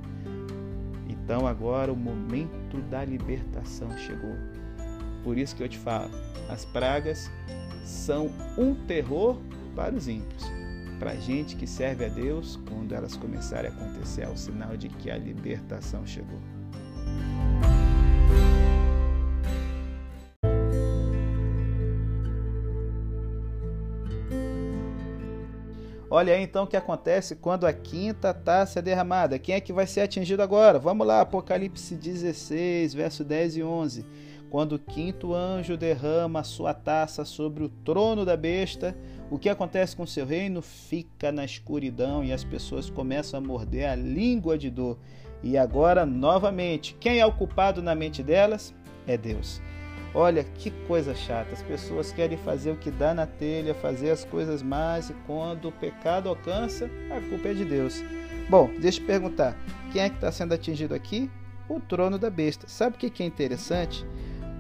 Então 1.09 1.47
agora 1.47 1.93
o 1.93 1.97
momento 1.97 2.83
da 2.91 3.05
libertação 3.05 3.97
chegou. 3.97 4.37
Por 5.23 5.39
isso 5.39 5.55
que 5.55 5.63
eu 5.63 5.69
te 5.69 5.79
falo, 5.79 6.11
as 6.49 6.65
pragas 6.65 7.31
são 7.85 8.29
um 8.59 8.75
terror 8.75 9.41
para 9.77 9.95
os 9.95 10.09
ímpios 10.09 10.62
para 11.03 11.11
a 11.11 11.17
gente 11.17 11.57
que 11.57 11.67
serve 11.67 12.05
a 12.05 12.09
Deus, 12.09 12.61
quando 12.69 12.95
elas 12.95 13.17
começarem 13.17 13.69
a 13.69 13.75
acontecer, 13.75 14.23
é 14.23 14.29
o 14.29 14.37
sinal 14.37 14.77
de 14.77 14.89
que 14.89 15.11
a 15.11 15.19
libertação 15.19 16.07
chegou. 16.07 16.39
Olha 26.09 26.35
aí 26.35 26.41
então 26.41 26.63
o 26.63 26.67
que 26.69 26.77
acontece 26.77 27.35
quando 27.35 27.67
a 27.67 27.73
quinta 27.73 28.33
taça 28.33 28.79
é 28.79 28.83
derramada. 28.83 29.41
Quem 29.41 29.57
é 29.57 29.61
que 29.61 29.73
vai 29.73 29.89
ser 29.89 30.03
atingido 30.03 30.41
agora? 30.41 30.79
Vamos 30.79 31.05
lá, 31.05 31.23
Apocalipse 31.23 31.97
16, 31.97 32.95
verso 32.95 33.25
10 33.25 33.57
e 33.57 33.63
11. 33.65 34.07
Quando 34.49 34.75
o 34.75 34.79
quinto 34.79 35.35
anjo 35.35 35.77
derrama 35.77 36.41
a 36.41 36.45
sua 36.45 36.73
taça 36.73 37.25
sobre 37.25 37.65
o 37.65 37.69
trono 37.69 38.25
da 38.25 38.37
besta, 38.37 38.97
o 39.33 39.39
que 39.39 39.49
acontece 39.49 39.97
com 39.97 40.07
seu 40.07 40.27
reino 40.27 40.61
fica 40.61 41.33
na 41.33 41.43
escuridão 41.43 42.23
e 42.23 42.35
as 42.35 42.45
pessoas 42.45 42.91
começam 42.91 43.39
a 43.39 43.43
morder 43.43 43.89
a 43.89 43.95
língua 43.95 44.59
de 44.59 44.69
dor. 44.69 44.99
E 45.43 45.57
agora, 45.57 46.05
novamente, 46.05 46.95
quem 47.01 47.19
é 47.19 47.25
o 47.25 47.33
culpado 47.33 47.81
na 47.81 47.95
mente 47.95 48.23
delas? 48.23 48.75
É 49.07 49.17
Deus. 49.17 49.63
Olha 50.15 50.45
que 50.45 50.71
coisa 50.87 51.15
chata. 51.15 51.55
As 51.55 51.63
pessoas 51.63 52.13
querem 52.13 52.37
fazer 52.37 52.73
o 52.73 52.77
que 52.77 52.91
dá 52.91 53.15
na 53.15 53.25
telha, 53.25 53.75
fazer 53.75 54.11
as 54.11 54.23
coisas 54.23 54.63
más 54.63 55.09
e 55.09 55.15
quando 55.27 55.69
o 55.69 55.73
pecado 55.73 56.29
alcança, 56.29 56.91
a 57.11 57.19
culpa 57.31 57.49
é 57.49 57.55
de 57.55 57.65
Deus. 57.65 58.05
Bom, 58.51 58.69
deixa 58.83 59.01
eu 59.01 59.07
perguntar: 59.07 59.57
quem 59.95 60.03
é 60.03 60.11
que 60.11 60.17
está 60.17 60.31
sendo 60.31 60.53
atingido 60.53 60.95
aqui? 60.95 61.31
O 61.71 61.81
trono 61.81 62.19
da 62.19 62.29
besta. 62.29 62.69
Sabe 62.69 62.97
o 62.97 62.99
que 62.99 63.23
é 63.23 63.27
interessante? 63.27 64.05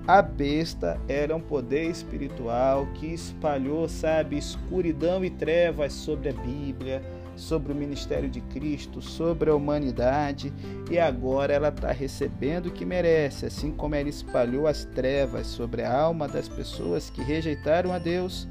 A 0.06 0.20
besta 0.20 1.00
era 1.08 1.34
um 1.34 1.40
poder 1.40 1.88
espiritual 1.88 2.88
que 2.94 3.06
espalhou, 3.06 3.88
sabe, 3.88 4.36
escuridão 4.36 5.24
e 5.24 5.30
trevas 5.30 5.92
sobre 5.92 6.30
a 6.30 6.32
Bíblia, 6.32 7.00
sobre 7.36 7.72
o 7.72 7.76
ministério 7.76 8.28
de 8.28 8.40
Cristo, 8.40 9.00
sobre 9.00 9.48
a 9.48 9.54
humanidade, 9.54 10.52
e 10.90 10.98
agora 10.98 11.52
ela 11.52 11.68
está 11.68 11.92
recebendo 11.92 12.66
o 12.66 12.72
que 12.72 12.84
merece, 12.84 13.46
assim 13.46 13.70
como 13.70 13.94
ela 13.94 14.08
espalhou 14.08 14.66
as 14.66 14.84
trevas 14.86 15.46
sobre 15.46 15.82
a 15.82 15.96
alma 15.96 16.26
das 16.26 16.48
pessoas 16.48 17.08
que 17.08 17.22
rejeitaram 17.22 17.92
a 17.92 17.98
Deus. 17.98 18.48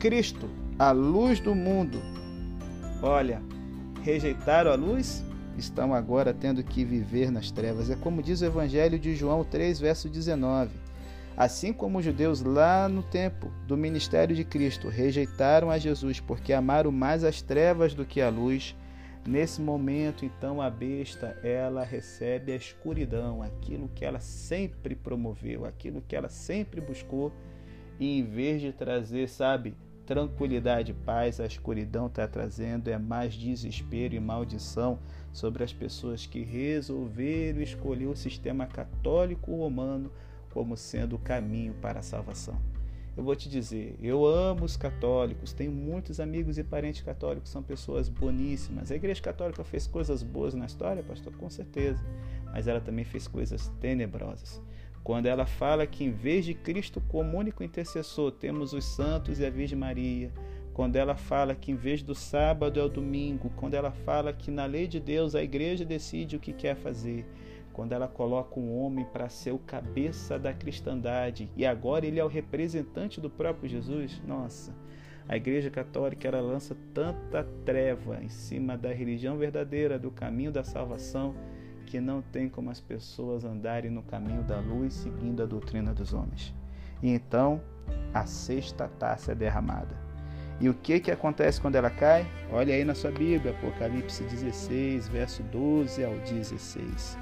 Cristo, 0.00 0.48
a 0.78 0.92
luz 0.92 1.40
do 1.40 1.54
mundo, 1.54 2.00
olha, 3.02 3.42
rejeitaram 4.02 4.70
a 4.70 4.74
luz, 4.74 5.22
estão 5.58 5.92
agora 5.92 6.32
tendo 6.32 6.62
que 6.62 6.84
viver 6.84 7.30
nas 7.30 7.50
trevas. 7.50 7.90
É 7.90 7.96
como 7.96 8.22
diz 8.22 8.40
o 8.40 8.46
Evangelho 8.46 8.98
de 8.98 9.14
João 9.14 9.44
3, 9.44 9.80
verso 9.80 10.08
19. 10.08 10.70
Assim 11.36 11.72
como 11.72 11.98
os 11.98 12.04
judeus 12.04 12.42
lá 12.42 12.88
no 12.88 13.02
tempo 13.02 13.48
do 13.66 13.76
ministério 13.76 14.34
de 14.34 14.44
Cristo 14.44 14.88
rejeitaram 14.88 15.70
a 15.70 15.78
Jesus 15.78 16.18
porque 16.18 16.52
amaram 16.52 16.90
mais 16.90 17.22
as 17.22 17.40
trevas 17.40 17.94
do 17.94 18.04
que 18.04 18.20
a 18.20 18.28
luz, 18.28 18.74
nesse 19.24 19.60
momento 19.60 20.24
então 20.24 20.60
a 20.60 20.68
besta 20.68 21.38
ela 21.44 21.84
recebe 21.84 22.50
a 22.50 22.56
escuridão, 22.56 23.40
aquilo 23.40 23.88
que 23.94 24.04
ela 24.04 24.18
sempre 24.18 24.96
promoveu, 24.96 25.64
aquilo 25.64 26.02
que 26.02 26.16
ela 26.16 26.28
sempre 26.28 26.80
buscou, 26.80 27.32
e 28.00 28.18
em 28.18 28.24
vez 28.24 28.60
de 28.60 28.72
trazer, 28.72 29.28
sabe, 29.28 29.76
tranquilidade 30.08 30.92
e 30.92 30.94
paz, 30.94 31.38
a 31.38 31.44
escuridão 31.44 32.06
está 32.06 32.26
trazendo 32.26 32.88
é 32.88 32.96
mais 32.96 33.34
desespero 33.34 34.14
e 34.14 34.18
maldição 34.18 34.98
sobre 35.34 35.62
as 35.62 35.70
pessoas 35.70 36.24
que 36.24 36.42
resolveram 36.42 37.60
escolher 37.60 38.06
o 38.06 38.16
sistema 38.16 38.66
católico 38.66 39.54
romano 39.54 40.10
como 40.50 40.78
sendo 40.78 41.16
o 41.16 41.18
caminho 41.18 41.74
para 41.74 42.00
a 42.00 42.02
salvação. 42.02 42.58
Eu 43.14 43.22
vou 43.22 43.36
te 43.36 43.50
dizer, 43.50 43.98
eu 44.00 44.24
amo 44.24 44.64
os 44.64 44.78
católicos, 44.78 45.52
tenho 45.52 45.72
muitos 45.72 46.20
amigos 46.20 46.56
e 46.56 46.64
parentes 46.64 47.02
católicos, 47.02 47.50
são 47.50 47.62
pessoas 47.62 48.08
boníssimas. 48.08 48.90
A 48.90 48.96
Igreja 48.96 49.20
Católica 49.20 49.62
fez 49.62 49.86
coisas 49.86 50.22
boas 50.22 50.54
na 50.54 50.64
história, 50.64 51.02
pastor, 51.02 51.36
com 51.36 51.50
certeza, 51.50 52.02
mas 52.46 52.66
ela 52.66 52.80
também 52.80 53.04
fez 53.04 53.28
coisas 53.28 53.68
tenebrosas. 53.78 54.62
Quando 55.08 55.24
ela 55.24 55.46
fala 55.46 55.86
que 55.86 56.04
em 56.04 56.10
vez 56.10 56.44
de 56.44 56.52
Cristo 56.52 57.02
como 57.08 57.38
único 57.38 57.64
intercessor, 57.64 58.30
temos 58.30 58.74
os 58.74 58.84
santos 58.84 59.40
e 59.40 59.46
a 59.46 59.48
Virgem 59.48 59.78
Maria, 59.78 60.30
quando 60.74 60.96
ela 60.96 61.16
fala 61.16 61.54
que 61.54 61.72
em 61.72 61.74
vez 61.74 62.02
do 62.02 62.14
sábado 62.14 62.78
é 62.78 62.82
o 62.82 62.90
domingo, 62.90 63.50
quando 63.56 63.72
ela 63.72 63.90
fala 63.90 64.34
que 64.34 64.50
na 64.50 64.66
lei 64.66 64.86
de 64.86 65.00
Deus 65.00 65.34
a 65.34 65.42
igreja 65.42 65.82
decide 65.82 66.36
o 66.36 66.38
que 66.38 66.52
quer 66.52 66.76
fazer, 66.76 67.24
quando 67.72 67.92
ela 67.92 68.06
coloca 68.06 68.60
um 68.60 68.78
homem 68.78 69.06
para 69.06 69.30
ser 69.30 69.52
o 69.52 69.58
cabeça 69.58 70.38
da 70.38 70.52
cristandade 70.52 71.50
e 71.56 71.64
agora 71.64 72.04
ele 72.04 72.20
é 72.20 72.24
o 72.24 72.28
representante 72.28 73.18
do 73.18 73.30
próprio 73.30 73.66
Jesus, 73.66 74.20
nossa, 74.26 74.76
a 75.26 75.38
Igreja 75.38 75.70
Católica 75.70 76.28
ela 76.28 76.42
lança 76.42 76.76
tanta 76.92 77.44
treva 77.64 78.22
em 78.22 78.28
cima 78.28 78.76
da 78.76 78.92
religião 78.92 79.38
verdadeira, 79.38 79.98
do 79.98 80.10
caminho 80.10 80.52
da 80.52 80.64
salvação, 80.64 81.34
que 81.88 82.00
não 82.00 82.20
tem 82.20 82.48
como 82.48 82.70
as 82.70 82.80
pessoas 82.80 83.44
andarem 83.44 83.90
no 83.90 84.02
caminho 84.02 84.42
da 84.42 84.60
luz 84.60 84.92
seguindo 84.92 85.42
a 85.42 85.46
doutrina 85.46 85.94
dos 85.94 86.12
homens. 86.12 86.54
E 87.02 87.08
então 87.08 87.60
a 88.12 88.26
sexta 88.26 88.88
taça 88.98 89.32
é 89.32 89.34
derramada. 89.34 89.96
E 90.60 90.68
o 90.68 90.74
que, 90.74 91.00
que 91.00 91.10
acontece 91.10 91.60
quando 91.60 91.76
ela 91.76 91.88
cai? 91.88 92.26
Olha 92.52 92.74
aí 92.74 92.84
na 92.84 92.94
sua 92.94 93.10
Bíblia, 93.10 93.52
Apocalipse 93.52 94.22
16, 94.24 95.08
verso 95.08 95.42
12 95.44 96.04
ao 96.04 96.14
16. 96.18 97.16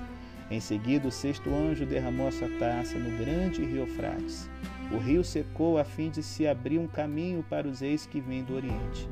Em 0.51 0.59
seguida, 0.59 1.07
o 1.07 1.13
sexto 1.13 1.51
anjo 1.53 1.85
derramou 1.85 2.29
a 2.29 2.33
sua 2.33 2.49
taça 2.59 2.99
no 2.99 3.17
grande 3.19 3.65
rio 3.65 3.83
Eufrates. 3.83 4.49
O 4.91 4.97
rio 4.97 5.23
secou 5.23 5.79
a 5.79 5.85
fim 5.85 6.09
de 6.09 6.23
se 6.23 6.47
abrir 6.47 6.79
um 6.79 6.87
caminho 6.87 7.45
para 7.49 7.69
os 7.69 7.81
reis 7.81 8.07
que 8.07 8.21
vêm 8.21 8.43
do 8.43 8.55
Oriente. 8.55 9.09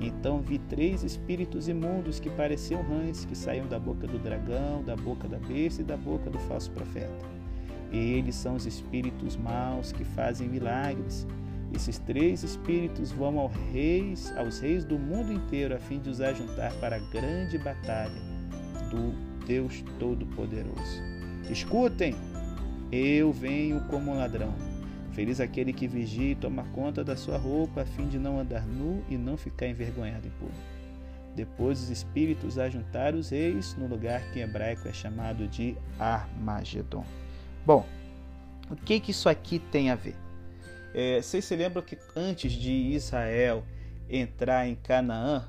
Então 0.00 0.40
vi 0.40 0.58
três 0.58 1.02
espíritos 1.02 1.68
imundos 1.68 2.20
que 2.20 2.30
pareciam 2.30 2.82
rãs, 2.82 3.24
que 3.24 3.36
saíam 3.36 3.66
da 3.66 3.78
boca 3.78 4.06
do 4.06 4.18
dragão, 4.18 4.82
da 4.84 4.94
boca 4.94 5.26
da 5.26 5.38
besta 5.38 5.82
e 5.82 5.84
da 5.84 5.96
boca 5.96 6.30
do 6.30 6.38
falso 6.40 6.70
profeta. 6.70 7.26
Eles 7.92 8.34
são 8.34 8.54
os 8.54 8.66
espíritos 8.66 9.36
maus 9.36 9.92
que 9.92 10.04
fazem 10.04 10.48
milagres. 10.48 11.26
Esses 11.74 11.98
três 11.98 12.42
espíritos 12.42 13.10
vão 13.10 13.38
aos 13.38 13.52
reis, 13.72 14.32
aos 14.36 14.60
reis 14.60 14.84
do 14.84 14.98
mundo 14.98 15.32
inteiro 15.32 15.74
a 15.74 15.78
fim 15.78 15.98
de 15.98 16.08
os 16.08 16.20
ajuntar 16.20 16.72
para 16.74 16.96
a 16.96 16.98
grande 17.10 17.58
batalha 17.58 18.22
do 18.90 19.46
Deus 19.46 19.84
Todo-Poderoso. 19.98 21.02
Escutem, 21.50 22.14
eu 22.92 23.32
venho 23.32 23.80
como 23.88 24.12
um 24.12 24.18
ladrão. 24.18 24.67
Feliz 25.18 25.40
aquele 25.40 25.72
que 25.72 25.88
vigia 25.88 26.30
e 26.30 26.34
toma 26.36 26.62
conta 26.66 27.02
da 27.02 27.16
sua 27.16 27.36
roupa, 27.36 27.82
a 27.82 27.84
fim 27.84 28.06
de 28.06 28.20
não 28.20 28.38
andar 28.38 28.64
nu 28.64 29.02
e 29.10 29.18
não 29.18 29.36
ficar 29.36 29.66
envergonhado 29.66 30.28
em 30.28 30.30
público. 30.30 30.62
Depois 31.34 31.82
os 31.82 31.90
espíritos 31.90 32.56
ajuntaram 32.56 33.18
os 33.18 33.30
reis 33.30 33.74
no 33.74 33.88
lugar 33.88 34.22
que 34.30 34.38
em 34.38 34.42
hebraico 34.42 34.86
é 34.86 34.92
chamado 34.92 35.48
de 35.48 35.76
Armagedon. 35.98 37.04
Bom, 37.66 37.84
o 38.70 38.76
que, 38.76 39.00
que 39.00 39.10
isso 39.10 39.28
aqui 39.28 39.58
tem 39.58 39.90
a 39.90 39.96
ver? 39.96 40.14
É, 40.94 41.20
vocês 41.20 41.44
se 41.44 41.56
lembram 41.56 41.82
que 41.82 41.98
antes 42.14 42.52
de 42.52 42.70
Israel 42.70 43.64
entrar 44.08 44.68
em 44.68 44.76
Canaã, 44.76 45.48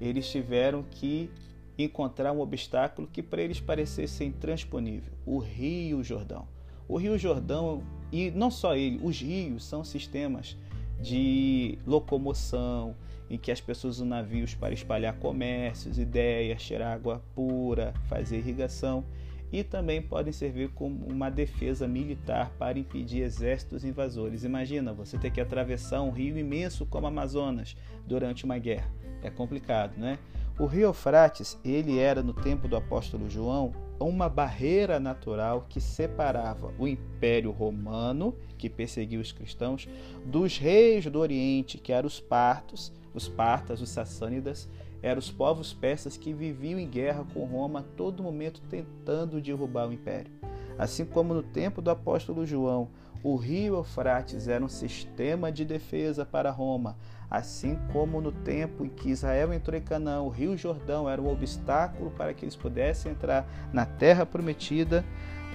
eles 0.00 0.30
tiveram 0.30 0.82
que 0.82 1.28
encontrar 1.76 2.32
um 2.32 2.40
obstáculo 2.40 3.06
que 3.06 3.22
para 3.22 3.42
eles 3.42 3.60
parecesse 3.60 4.24
intransponível: 4.24 5.12
o 5.26 5.36
Rio 5.36 6.02
Jordão. 6.02 6.48
O 6.88 6.96
Rio 6.96 7.18
Jordão, 7.18 7.82
e 8.12 8.30
não 8.30 8.50
só 8.50 8.76
ele, 8.76 9.00
os 9.02 9.20
rios 9.20 9.64
são 9.64 9.84
sistemas 9.84 10.56
de 11.00 11.78
locomoção 11.86 12.94
em 13.28 13.38
que 13.38 13.50
as 13.50 13.60
pessoas 13.60 13.96
usam 13.96 14.06
navios 14.06 14.54
para 14.54 14.74
espalhar 14.74 15.14
comércios, 15.14 15.98
ideias, 15.98 16.62
tirar 16.62 16.92
água 16.92 17.22
pura, 17.34 17.92
fazer 18.08 18.38
irrigação 18.38 19.04
e 19.52 19.62
também 19.62 20.02
podem 20.02 20.32
servir 20.32 20.70
como 20.70 21.06
uma 21.06 21.30
defesa 21.30 21.86
militar 21.86 22.50
para 22.58 22.78
impedir 22.78 23.22
exércitos 23.22 23.84
invasores. 23.84 24.44
Imagina 24.44 24.92
você 24.92 25.16
ter 25.16 25.30
que 25.30 25.40
atravessar 25.40 26.02
um 26.02 26.10
rio 26.10 26.36
imenso 26.36 26.84
como 26.86 27.06
o 27.06 27.08
Amazonas 27.08 27.76
durante 28.06 28.44
uma 28.44 28.58
guerra. 28.58 28.90
É 29.22 29.30
complicado, 29.30 29.96
né? 29.96 30.18
O 30.56 30.66
rio 30.66 30.82
Eufrates, 30.82 31.58
ele 31.64 31.98
era 31.98 32.22
no 32.22 32.32
tempo 32.32 32.68
do 32.68 32.76
apóstolo 32.76 33.28
João 33.28 33.72
uma 33.98 34.28
barreira 34.28 35.00
natural 35.00 35.66
que 35.68 35.80
separava 35.80 36.72
o 36.78 36.86
Império 36.86 37.50
Romano, 37.50 38.36
que 38.56 38.70
perseguia 38.70 39.18
os 39.18 39.32
cristãos, 39.32 39.88
dos 40.24 40.56
reis 40.56 41.06
do 41.06 41.18
Oriente, 41.18 41.76
que 41.76 41.92
eram 41.92 42.06
os 42.06 42.20
partos, 42.20 42.92
os 43.12 43.28
partas, 43.28 43.80
os 43.80 43.88
sassânidas, 43.88 44.68
eram 45.02 45.18
os 45.18 45.30
povos 45.30 45.74
persas 45.74 46.16
que 46.16 46.32
viviam 46.32 46.78
em 46.78 46.88
guerra 46.88 47.26
com 47.34 47.44
Roma 47.44 47.80
a 47.80 47.96
todo 47.96 48.22
momento 48.22 48.62
tentando 48.70 49.40
derrubar 49.40 49.88
o 49.88 49.92
império. 49.92 50.30
Assim 50.78 51.04
como 51.04 51.34
no 51.34 51.42
tempo 51.42 51.82
do 51.82 51.90
apóstolo 51.90 52.46
João, 52.46 52.90
o 53.24 53.36
rio 53.36 53.76
Eufrates 53.76 54.48
era 54.48 54.64
um 54.64 54.68
sistema 54.68 55.50
de 55.50 55.64
defesa 55.64 56.24
para 56.24 56.50
Roma, 56.50 56.96
assim 57.36 57.78
como 57.92 58.20
no 58.20 58.32
tempo 58.32 58.84
em 58.84 58.88
que 58.88 59.10
Israel 59.10 59.52
entrou 59.52 59.76
em 59.76 59.82
Canaã, 59.82 60.20
o 60.20 60.28
rio 60.28 60.56
Jordão 60.56 61.08
era 61.08 61.20
um 61.20 61.30
obstáculo 61.30 62.10
para 62.10 62.32
que 62.32 62.44
eles 62.44 62.56
pudessem 62.56 63.12
entrar 63.12 63.46
na 63.72 63.84
terra 63.84 64.24
prometida. 64.24 65.04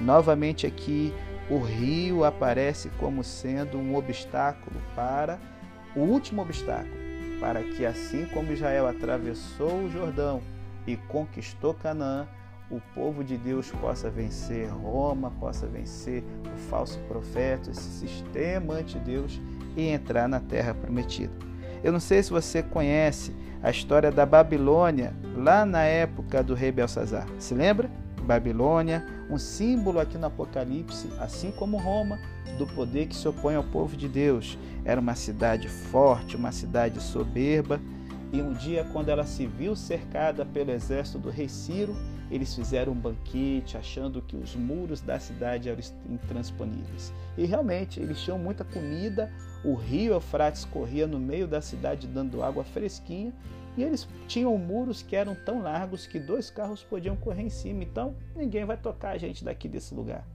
Novamente 0.02 0.66
aqui, 0.68 1.14
o 1.50 1.58
rio 1.58 2.24
aparece 2.24 2.90
como 3.00 3.24
sendo 3.24 3.78
um 3.78 3.96
obstáculo 3.96 4.76
para 4.96 5.40
o 5.96 6.02
último 6.02 6.42
obstáculo, 6.42 6.96
para 7.40 7.64
que 7.64 7.86
assim 7.86 8.26
como 8.28 8.52
Israel 8.52 8.88
atravessou 8.88 9.86
o 9.86 9.90
Jordão 9.90 10.42
e 10.86 10.96
conquistou 10.96 11.74
Canaã, 11.74 12.28
o 12.70 12.80
povo 12.94 13.24
de 13.24 13.36
Deus 13.36 13.72
possa 13.72 14.12
vencer 14.12 14.70
Roma, 14.70 15.32
possa 15.40 15.66
vencer 15.66 16.24
o 16.54 16.58
falso 16.70 17.00
profeta, 17.08 17.72
esse 17.72 18.08
sistema 18.08 18.76
anti-Deus 18.76 19.42
e 19.76 19.88
entrar 19.88 20.28
na 20.28 20.40
terra 20.40 20.74
prometida. 20.74 21.49
Eu 21.84 21.92
não 21.92 22.00
sei 22.00 22.22
se 22.22 22.30
você 22.30 22.62
conhece 22.62 23.34
a 23.62 23.70
história 23.70 24.12
da 24.12 24.26
Babilônia 24.26 25.14
lá 25.36 25.66
na 25.66 25.84
época 25.84 26.42
do 26.44 26.54
rei 26.54 26.72
Belsazar. 26.72 27.28
Se 27.38 27.54
lembra? 27.54 27.90
Babilônia, 28.24 29.06
um 29.30 29.38
símbolo 29.38 30.00
aqui 30.00 30.18
no 30.18 30.28
Apocalipse, 30.28 31.10
assim 31.20 31.52
como 31.52 31.78
Roma, 31.78 32.20
do 32.58 32.68
poder 32.68 33.08
que 33.08 33.16
se 33.16 33.28
opõe 33.28 33.56
ao 33.56 33.64
povo 33.64 33.98
de 33.98 34.08
Deus. 34.08 34.58
Era 34.86 35.02
uma 35.02 35.16
cidade 35.16 35.68
forte, 35.68 36.36
uma 36.36 36.52
cidade 36.52 37.02
soberba. 37.02 37.80
E 38.32 38.42
um 38.42 38.54
dia, 38.54 38.86
quando 38.94 39.10
ela 39.10 39.26
se 39.26 39.48
viu 39.48 39.76
cercada 39.76 40.46
pelo 40.46 40.72
exército 40.72 41.18
do 41.18 41.32
rei 41.32 41.50
Ciro, 41.50 41.96
eles 42.32 42.54
fizeram 42.54 42.94
um 42.94 43.00
banquete 43.00 43.78
achando 43.78 44.22
que 44.22 44.36
os 44.36 44.56
muros 44.56 45.02
da 45.02 45.20
cidade 45.20 45.70
eram 45.70 45.82
intransponíveis. 46.10 47.14
E 47.38 47.46
realmente, 47.46 48.00
eles 48.00 48.22
tinham 48.22 48.38
muita 48.38 48.64
comida, 48.64 49.32
o 49.64 49.74
rio 49.74 50.14
Eufrates 50.14 50.66
corria 50.66 51.08
no 51.08 51.20
meio 51.20 51.48
da 51.48 51.62
cidade 51.62 52.08
dando 52.08 52.44
água 52.44 52.64
fresquinha 52.64 53.34
e 53.78 53.84
eles 53.84 54.08
tinham 54.28 54.58
muros 54.58 55.02
que 55.02 55.16
eram 55.16 55.36
tão 55.36 55.62
largos 55.62 56.06
que 56.06 56.20
dois 56.20 56.50
carros 56.50 56.84
podiam 56.84 57.16
correr 57.16 57.44
em 57.44 57.50
cima. 57.50 57.84
Então, 57.84 58.16
ninguém 58.36 58.66
vai 58.66 58.78
tocar 58.78 59.12
a 59.12 59.18
gente 59.18 59.44
daqui 59.44 59.68
desse 59.68 59.94
lugar. 59.94 60.28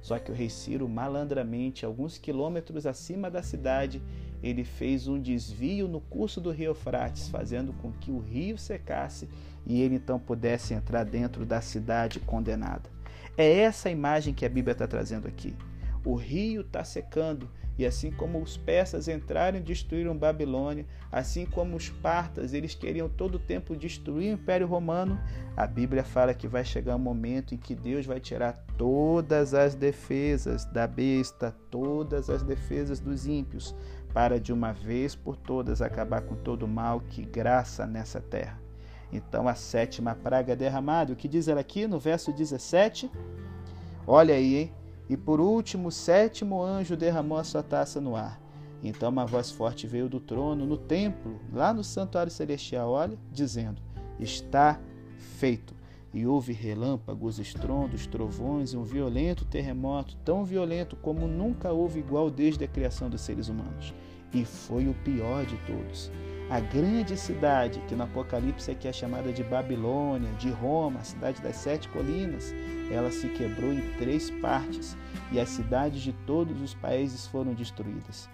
Só 0.00 0.18
que 0.18 0.30
o 0.30 0.34
rei 0.34 0.50
Ciro, 0.50 0.86
malandramente, 0.86 1.86
alguns 1.86 2.18
quilômetros 2.18 2.86
acima 2.86 3.30
da 3.30 3.42
cidade, 3.42 4.02
ele 4.42 4.62
fez 4.62 5.08
um 5.08 5.18
desvio 5.18 5.88
no 5.88 6.00
curso 6.02 6.42
do 6.42 6.50
rio 6.50 6.72
Eufrates, 6.72 7.28
fazendo 7.28 7.72
com 7.80 7.90
que 7.90 8.10
o 8.10 8.18
rio 8.18 8.58
secasse 8.58 9.28
e 9.66 9.80
ele 9.80 9.96
então 9.96 10.18
pudesse 10.18 10.74
entrar 10.74 11.04
dentro 11.04 11.44
da 11.44 11.60
cidade 11.60 12.20
condenada. 12.20 12.88
É 13.36 13.60
essa 13.60 13.90
imagem 13.90 14.34
que 14.34 14.44
a 14.44 14.48
Bíblia 14.48 14.72
está 14.72 14.86
trazendo 14.86 15.26
aqui. 15.26 15.56
O 16.04 16.14
rio 16.14 16.60
está 16.60 16.84
secando 16.84 17.48
e 17.76 17.84
assim 17.84 18.10
como 18.12 18.40
os 18.40 18.56
persas 18.56 19.08
entraram 19.08 19.58
e 19.58 19.62
destruíram 19.62 20.16
Babilônia, 20.16 20.86
assim 21.10 21.44
como 21.44 21.76
os 21.76 21.88
partas, 21.88 22.52
eles 22.52 22.74
queriam 22.74 23.08
todo 23.08 23.34
o 23.34 23.38
tempo 23.40 23.76
destruir 23.76 24.30
o 24.30 24.34
Império 24.34 24.66
Romano, 24.66 25.18
a 25.56 25.66
Bíblia 25.66 26.04
fala 26.04 26.34
que 26.34 26.46
vai 26.46 26.64
chegar 26.64 26.94
um 26.94 27.00
momento 27.00 27.54
em 27.54 27.58
que 27.58 27.74
Deus 27.74 28.06
vai 28.06 28.20
tirar 28.20 28.52
todas 28.76 29.54
as 29.54 29.74
defesas 29.74 30.64
da 30.66 30.86
besta, 30.86 31.54
todas 31.70 32.30
as 32.30 32.44
defesas 32.44 33.00
dos 33.00 33.26
ímpios, 33.26 33.74
para 34.12 34.38
de 34.38 34.52
uma 34.52 34.72
vez 34.72 35.16
por 35.16 35.36
todas 35.36 35.82
acabar 35.82 36.20
com 36.20 36.36
todo 36.36 36.64
o 36.64 36.68
mal 36.68 37.00
que 37.00 37.24
graça 37.24 37.84
nessa 37.86 38.20
terra. 38.20 38.63
Então 39.14 39.46
a 39.46 39.54
sétima 39.54 40.16
praga 40.16 40.52
é 40.52 40.56
derramada. 40.56 41.12
O 41.12 41.16
que 41.16 41.28
diz 41.28 41.46
ela 41.46 41.60
aqui 41.60 41.86
no 41.86 42.00
verso 42.00 42.32
17? 42.32 43.08
Olha 44.04 44.34
aí, 44.34 44.56
hein? 44.56 44.72
E 45.08 45.16
por 45.16 45.40
último, 45.40 45.88
o 45.88 45.92
sétimo 45.92 46.60
anjo 46.60 46.96
derramou 46.96 47.38
a 47.38 47.44
sua 47.44 47.62
taça 47.62 48.00
no 48.00 48.16
ar. 48.16 48.40
Então 48.82 49.08
uma 49.08 49.24
voz 49.24 49.52
forte 49.52 49.86
veio 49.86 50.08
do 50.08 50.18
trono 50.18 50.66
no 50.66 50.76
templo, 50.76 51.40
lá 51.52 51.72
no 51.72 51.84
santuário 51.84 52.30
celestial, 52.30 52.90
olha, 52.90 53.16
dizendo: 53.30 53.80
Está 54.18 54.80
feito. 55.38 55.74
E 56.12 56.26
houve 56.26 56.52
relâmpagos, 56.52 57.38
estrondos, 57.38 58.06
trovões 58.06 58.72
e 58.72 58.76
um 58.76 58.84
violento 58.84 59.44
terremoto, 59.44 60.16
tão 60.24 60.44
violento 60.44 60.96
como 60.96 61.26
nunca 61.26 61.72
houve 61.72 61.98
igual 61.98 62.30
desde 62.30 62.64
a 62.64 62.68
criação 62.68 63.10
dos 63.10 63.20
seres 63.20 63.48
humanos. 63.48 63.92
E 64.32 64.44
foi 64.44 64.88
o 64.88 64.94
pior 64.94 65.44
de 65.44 65.56
todos. 65.66 66.10
A 66.50 66.60
grande 66.60 67.16
cidade, 67.16 67.80
que 67.88 67.94
no 67.94 68.04
Apocalipse 68.04 68.70
aqui 68.70 68.86
é 68.86 68.92
chamada 68.92 69.32
de 69.32 69.42
Babilônia, 69.42 70.30
de 70.32 70.50
Roma, 70.50 71.00
a 71.00 71.04
cidade 71.04 71.40
das 71.40 71.56
sete 71.56 71.88
colinas, 71.88 72.54
ela 72.90 73.10
se 73.10 73.28
quebrou 73.28 73.72
em 73.72 73.80
três 73.98 74.30
partes 74.30 74.96
e 75.32 75.40
as 75.40 75.48
cidades 75.48 76.02
de 76.02 76.12
todos 76.26 76.60
os 76.60 76.74
países 76.74 77.26
foram 77.26 77.54
destruídas. 77.54 78.28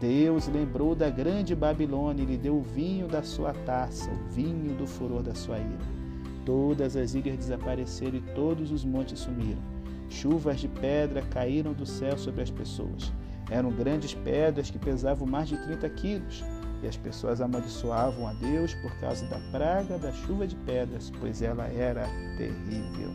Deus 0.00 0.48
lembrou 0.48 0.94
da 0.94 1.08
grande 1.08 1.54
Babilônia 1.54 2.22
e 2.22 2.26
lhe 2.26 2.36
deu 2.36 2.56
o 2.56 2.62
vinho 2.62 3.06
da 3.06 3.22
sua 3.22 3.52
taça, 3.52 4.10
o 4.10 4.32
vinho 4.32 4.74
do 4.74 4.86
furor 4.86 5.22
da 5.22 5.34
sua 5.34 5.58
ira. 5.58 6.02
Todas 6.44 6.96
as 6.96 7.14
ilhas 7.14 7.36
desapareceram 7.36 8.16
e 8.16 8.34
todos 8.34 8.72
os 8.72 8.84
montes 8.84 9.20
sumiram. 9.20 9.62
Chuvas 10.08 10.60
de 10.60 10.68
pedra 10.68 11.22
caíram 11.22 11.72
do 11.72 11.86
céu 11.86 12.18
sobre 12.18 12.42
as 12.42 12.50
pessoas. 12.50 13.12
Eram 13.48 13.70
grandes 13.70 14.14
pedras 14.14 14.68
que 14.68 14.78
pesavam 14.78 15.26
mais 15.26 15.48
de 15.48 15.56
30 15.56 15.88
quilos. 15.90 16.44
E 16.82 16.88
as 16.88 16.96
pessoas 16.96 17.40
amaldiçoavam 17.40 18.26
a 18.26 18.32
Deus 18.32 18.74
por 18.74 18.92
causa 18.98 19.24
da 19.26 19.38
praga 19.50 19.98
da 19.98 20.10
chuva 20.12 20.46
de 20.46 20.56
pedras, 20.56 21.12
pois 21.20 21.40
ela 21.40 21.66
era 21.66 22.06
terrível. 22.36 23.10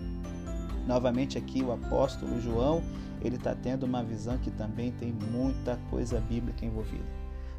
Novamente 0.87 1.37
aqui 1.37 1.61
o 1.61 1.73
apóstolo 1.73 2.39
João, 2.39 2.81
ele 3.21 3.35
está 3.35 3.53
tendo 3.53 3.83
uma 3.85 4.03
visão 4.03 4.37
que 4.37 4.49
também 4.49 4.91
tem 4.91 5.11
muita 5.11 5.77
coisa 5.89 6.19
bíblica 6.21 6.65
envolvida. 6.65 7.03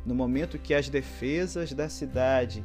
No 0.07 0.15
momento 0.15 0.59
que 0.59 0.73
as 0.73 0.88
defesas 0.88 1.73
da 1.73 1.91
cidade 1.91 2.65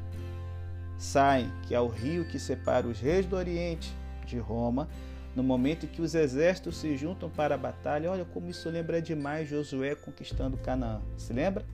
saem, 0.98 1.52
que 1.64 1.76
é 1.76 1.80
o 1.82 1.88
rio 1.88 2.26
que 2.26 2.40
separa 2.40 2.88
os 2.88 3.02
reis 3.02 3.26
do 3.26 3.36
Oriente 3.36 3.94
de 4.26 4.38
Roma, 4.38 4.88
no 5.36 5.44
momento 5.44 5.86
em 5.86 5.90
que 5.90 6.02
os 6.02 6.16
exércitos 6.16 6.78
se 6.78 6.96
juntam 6.96 7.30
para 7.30 7.56
a 7.56 7.58
batalha, 7.58 8.10
olha 8.10 8.24
como 8.24 8.50
isso 8.50 8.70
lembra 8.70 9.02
demais 9.02 9.50
Josué 9.50 9.96
conquistando 9.96 10.56
Canaã. 10.58 11.02
Se 11.18 11.34
lembra? 11.34 11.66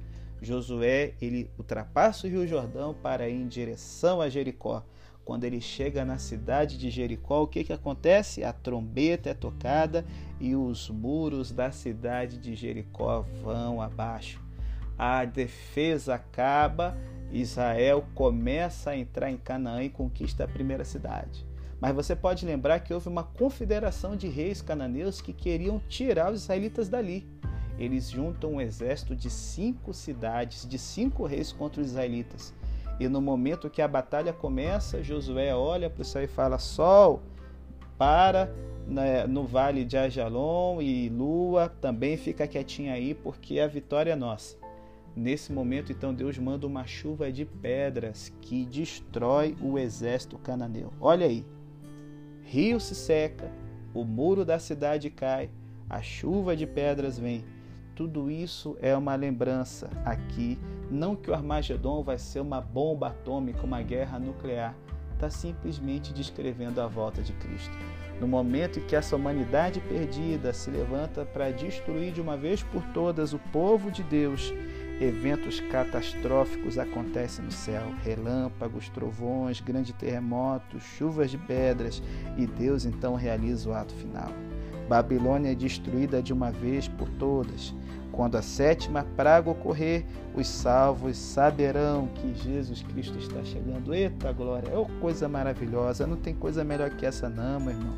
Josué, 0.42 1.14
ele 1.22 1.50
ultrapassa 1.58 2.26
o 2.26 2.30
Rio 2.30 2.48
Jordão 2.48 2.94
para 2.94 3.28
ir 3.28 3.36
em 3.36 3.48
direção 3.48 4.22
a 4.22 4.30
Jericó. 4.30 4.84
Quando 5.26 5.44
ele 5.44 5.62
chega 5.62 6.04
na 6.04 6.18
cidade 6.18 6.78
de 6.78 6.90
Jericó, 6.90 7.44
o 7.44 7.48
que, 7.48 7.64
que 7.64 7.74
acontece? 7.74 8.44
A 8.44 8.52
trombeta 8.52 9.30
é 9.30 9.34
tocada 9.34 10.04
e 10.40 10.56
os 10.56 10.90
muros 10.90 11.52
da 11.52 11.72
cidade 11.72 12.38
de 12.38 12.56
Jericó 12.56 13.26
vão 13.44 13.82
abaixo. 13.82 14.42
A 14.98 15.24
defesa 15.26 16.16
acaba, 16.16 16.98
Israel 17.32 18.06
começa 18.16 18.92
a 18.92 18.98
entrar 18.98 19.30
em 19.30 19.38
Canaã 19.38 19.84
e 19.84 19.90
conquista 19.90 20.46
a 20.46 20.48
primeira 20.48 20.84
cidade. 20.84 21.46
Mas 21.80 21.96
você 21.96 22.16
pode 22.16 22.46
lembrar 22.46 22.80
que 22.80 22.94
houve 22.94 23.08
uma 23.08 23.24
confederação 23.24 24.16
de 24.16 24.28
reis 24.28 24.62
cananeus 24.62 25.22
que 25.22 25.32
queriam 25.32 25.80
tirar 25.88 26.32
os 26.32 26.42
israelitas 26.42 26.90
dali 26.90 27.26
eles 27.80 28.10
juntam 28.10 28.54
um 28.54 28.62
exército 28.62 29.16
de 29.16 29.30
cinco 29.30 29.94
cidades, 29.94 30.68
de 30.68 30.78
cinco 30.78 31.26
reis 31.26 31.52
contra 31.54 31.82
os 31.82 31.88
israelitas. 31.88 32.54
E 33.00 33.08
no 33.08 33.22
momento 33.22 33.70
que 33.70 33.82
a 33.82 33.88
batalha 33.88 34.34
começa, 34.34 35.02
Josué 35.02 35.56
olha 35.56 35.90
para 35.90 36.02
o 36.02 36.06
céu 36.06 36.22
e 36.22 36.28
fala: 36.28 36.60
Sol, 36.60 37.22
para 37.98 38.54
né, 38.86 39.26
no 39.26 39.46
vale 39.46 39.86
de 39.86 39.98
Ajalon 39.98 40.82
e 40.82 41.08
Lua, 41.08 41.70
também 41.80 42.18
fica 42.18 42.48
quietinha 42.48 42.94
aí, 42.94 43.14
porque 43.14 43.60
a 43.60 43.68
vitória 43.68 44.12
é 44.12 44.16
nossa. 44.16 44.58
Nesse 45.16 45.52
momento, 45.52 45.92
então, 45.92 46.14
Deus 46.14 46.38
manda 46.38 46.68
uma 46.68 46.86
chuva 46.86 47.32
de 47.32 47.46
pedras 47.46 48.34
que 48.42 48.66
destrói 48.66 49.56
o 49.62 49.78
exército 49.78 50.38
cananeu. 50.38 50.92
Olha 51.00 51.26
aí, 51.26 51.46
rio 52.44 52.80
se 52.80 52.96
seca, 52.96 53.52
o 53.94 54.04
muro 54.04 54.44
da 54.44 54.60
cidade 54.60 55.10
cai, 55.10 55.50
a 55.90 56.02
chuva 56.02 56.56
de 56.56 56.68
pedras 56.68 57.18
vem 57.18 57.44
tudo 58.00 58.32
isso 58.32 58.78
é 58.82 58.96
uma 58.96 59.14
lembrança 59.14 59.90
aqui, 60.06 60.58
não 60.90 61.18
que 61.18 61.30
o 61.30 61.34
Armagedon 61.34 62.02
vai 62.02 62.18
ser 62.18 62.40
uma 62.40 62.62
bomba 62.62 63.08
atômica, 63.08 63.66
uma 63.66 63.82
guerra 63.82 64.18
nuclear, 64.18 64.74
está 65.14 65.30
simplesmente 65.30 66.14
descrevendo 66.14 66.80
a 66.80 66.88
volta 66.88 67.22
de 67.22 67.34
Cristo. 67.34 67.78
No 68.22 68.26
momento 68.26 68.80
em 68.80 68.84
que 68.84 68.96
essa 68.96 69.18
humanidade 69.18 69.82
perdida 69.82 70.54
se 70.54 70.72
levanta 70.72 71.26
para 71.26 71.52
destruir 71.52 72.14
de 72.14 72.22
uma 72.22 72.38
vez 72.38 72.64
por 72.64 72.82
todas 72.94 73.34
o 73.34 73.40
povo 73.52 73.92
de 73.92 74.02
Deus, 74.02 74.54
eventos 75.02 75.60
catastróficos 75.60 76.78
acontecem 76.78 77.44
no 77.44 77.52
céu: 77.52 77.84
relâmpagos, 78.02 78.88
trovões, 78.88 79.60
grandes 79.60 79.92
terremotos, 79.92 80.84
chuvas 80.84 81.30
de 81.30 81.38
pedras, 81.38 82.02
e 82.38 82.48
Deus 82.48 82.86
então 82.86 83.16
realiza 83.16 83.70
o 83.70 83.74
ato 83.74 83.94
final. 83.94 84.32
Babilônia 84.90 85.52
é 85.52 85.56
destruída 85.56 86.20
de 86.20 86.34
uma 86.34 86.50
vez 86.50 86.88
por 86.88 87.08
todas. 87.12 87.76
Quando 88.12 88.36
a 88.36 88.42
sétima 88.42 89.06
praga 89.16 89.52
ocorrer, 89.52 90.04
os 90.36 90.48
salvos 90.48 91.16
saberão 91.16 92.08
que 92.08 92.34
Jesus 92.34 92.82
Cristo 92.82 93.18
está 93.20 93.44
chegando. 93.44 93.94
Eita 93.94 94.34
glória! 94.34 94.68
É 94.68 95.00
coisa 95.00 95.30
maravilhosa, 95.30 96.08
não 96.08 96.18
tem 96.18 96.34
coisa 96.34 96.64
melhor 96.64 96.90
que 96.90 97.06
essa, 97.06 97.30
não, 97.30 97.60
meu 97.60 97.70
irmão. 97.70 97.96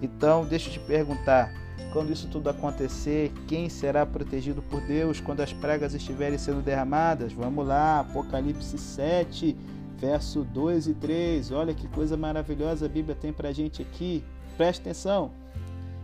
Então, 0.00 0.46
deixa 0.46 0.68
eu 0.68 0.74
te 0.74 0.80
perguntar: 0.80 1.52
quando 1.92 2.12
isso 2.12 2.28
tudo 2.28 2.48
acontecer, 2.48 3.32
quem 3.48 3.68
será 3.68 4.06
protegido 4.06 4.62
por 4.62 4.80
Deus 4.82 5.20
quando 5.20 5.40
as 5.40 5.52
pragas 5.52 5.92
estiverem 5.92 6.38
sendo 6.38 6.62
derramadas? 6.62 7.32
Vamos 7.32 7.66
lá, 7.66 8.00
Apocalipse 8.00 8.78
7, 8.78 9.56
verso 9.98 10.44
2 10.44 10.86
e 10.86 10.94
3. 10.94 11.50
Olha 11.50 11.74
que 11.74 11.88
coisa 11.88 12.16
maravilhosa 12.16 12.86
a 12.86 12.88
Bíblia 12.88 13.16
tem 13.16 13.32
para 13.32 13.52
gente 13.52 13.82
aqui. 13.82 14.22
Preste 14.56 14.80
atenção. 14.82 15.32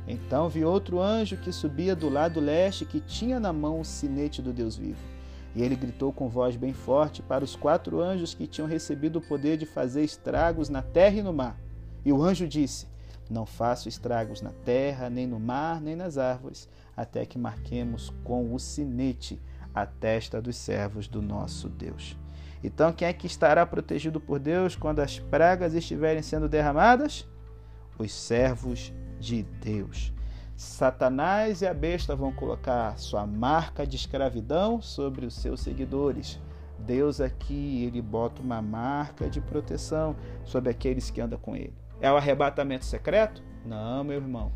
Então 0.07 0.49
vi 0.49 0.65
outro 0.65 1.01
anjo 1.01 1.37
que 1.37 1.51
subia 1.51 1.97
do 1.97 2.09
lado 2.09 2.41
leste, 2.41 2.85
que 2.85 3.01
tinha 3.01 3.41
na 3.41 3.53
mão 3.53 3.81
o 3.81 3.85
sinete 3.85 4.43
do 4.43 4.53
Deus 4.53 4.77
vivo. 4.77 5.01
E 5.55 5.63
ele 5.63 5.77
gritou 5.77 6.13
com 6.13 6.29
voz 6.29 6.57
bem 6.57 6.73
forte 6.73 7.23
para 7.23 7.45
os 7.45 7.55
quatro 7.55 8.01
anjos 8.01 8.35
que 8.35 8.47
tinham 8.47 8.69
recebido 8.69 9.19
o 9.19 9.23
poder 9.23 9.57
de 9.57 9.65
fazer 9.65 10.03
estragos 10.03 10.69
na 10.69 10.83
terra 10.83 11.17
e 11.17 11.23
no 11.23 11.33
mar. 11.33 11.59
E 12.05 12.13
o 12.13 12.23
anjo 12.23 12.47
disse: 12.47 12.87
Não 13.31 13.47
faço 13.47 13.89
estragos 13.89 14.43
na 14.43 14.51
terra, 14.65 15.09
nem 15.09 15.27
no 15.27 15.39
mar, 15.39 15.81
nem 15.81 15.95
nas 15.95 16.19
árvores, 16.19 16.69
até 16.97 17.25
que 17.25 17.39
marquemos 17.39 18.13
com 18.25 18.53
o 18.53 18.59
sinete 18.59 19.41
a 19.73 19.87
testa 19.87 20.43
dos 20.43 20.57
servos 20.57 21.09
do 21.09 21.23
nosso 21.23 21.69
Deus. 21.69 22.17
Então, 22.63 22.93
quem 22.93 23.07
é 23.07 23.13
que 23.13 23.27
estará 23.27 23.65
protegido 23.67 24.21
por 24.21 24.39
Deus 24.39 24.75
quando 24.75 25.01
as 25.01 25.19
pragas 25.19 25.75
estiverem 25.75 26.23
sendo 26.23 26.49
derramadas? 26.49 27.29
Os 27.99 28.13
servos 28.13 28.93
de 29.25 29.43
Deus. 29.43 30.13
Satanás 30.57 31.63
e 31.63 31.67
a 31.67 31.75
besta 31.75 32.15
vão 32.15 32.33
colocar 32.33 32.97
sua 32.99 33.27
marca 33.27 33.87
de 33.87 33.97
escravidão 33.97 34.81
sobre 34.81 35.27
os 35.27 35.35
seus 35.35 35.61
seguidores. 35.61 36.41
Deus 36.79 37.21
aqui, 37.21 37.85
ele 37.85 38.01
bota 38.03 38.43
uma 38.43 38.61
marca 38.61 39.29
de 39.29 39.41
proteção 39.41 40.15
sobre 40.45 40.71
aqueles 40.71 41.11
que 41.11 41.21
andam 41.21 41.39
com 41.39 41.57
ele. 41.57 41.75
É 42.01 42.11
o 42.13 42.17
arrebatamento 42.17 42.85
secreto? 42.85 43.43
Não, 43.65 44.05
meu 44.05 44.17
irmão. 44.17 44.53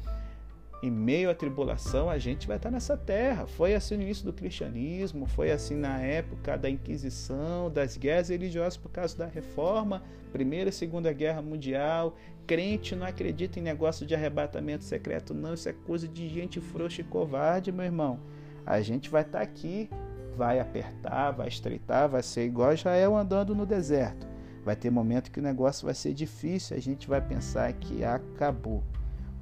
Em 0.82 0.90
meio 0.90 1.28
à 1.28 1.34
tribulação, 1.34 2.08
a 2.08 2.18
gente 2.18 2.46
vai 2.46 2.56
estar 2.56 2.70
nessa 2.70 2.96
terra. 2.96 3.46
Foi 3.46 3.74
assim 3.74 3.96
no 3.96 4.02
início 4.02 4.24
do 4.24 4.32
cristianismo, 4.32 5.26
foi 5.26 5.50
assim 5.50 5.74
na 5.74 6.00
época 6.00 6.56
da 6.56 6.70
Inquisição, 6.70 7.70
das 7.70 7.96
guerras 7.96 8.28
religiosas 8.28 8.76
por 8.76 8.90
causa 8.90 9.16
da 9.16 9.26
reforma, 9.26 10.02
Primeira 10.32 10.70
e 10.70 10.72
Segunda 10.72 11.12
Guerra 11.12 11.42
Mundial. 11.42 12.14
Crente 12.46 12.94
não 12.94 13.06
acredita 13.06 13.58
em 13.58 13.62
negócio 13.62 14.06
de 14.06 14.14
arrebatamento 14.14 14.84
secreto, 14.84 15.34
não. 15.34 15.54
Isso 15.54 15.68
é 15.68 15.72
coisa 15.72 16.06
de 16.06 16.28
gente 16.28 16.60
frouxa 16.60 17.00
e 17.00 17.04
covarde, 17.04 17.72
meu 17.72 17.84
irmão. 17.84 18.20
A 18.64 18.80
gente 18.80 19.10
vai 19.10 19.22
estar 19.22 19.40
aqui, 19.40 19.90
vai 20.36 20.60
apertar, 20.60 21.32
vai 21.32 21.48
estreitar, 21.48 22.08
vai 22.08 22.22
ser 22.22 22.44
igual 22.44 22.72
Israel 22.72 23.16
andando 23.16 23.54
no 23.54 23.66
deserto. 23.66 24.28
Vai 24.64 24.76
ter 24.76 24.90
momento 24.90 25.32
que 25.32 25.40
o 25.40 25.42
negócio 25.42 25.86
vai 25.86 25.94
ser 25.94 26.14
difícil, 26.14 26.76
a 26.76 26.80
gente 26.80 27.08
vai 27.08 27.20
pensar 27.20 27.72
que 27.72 28.04
acabou. 28.04 28.84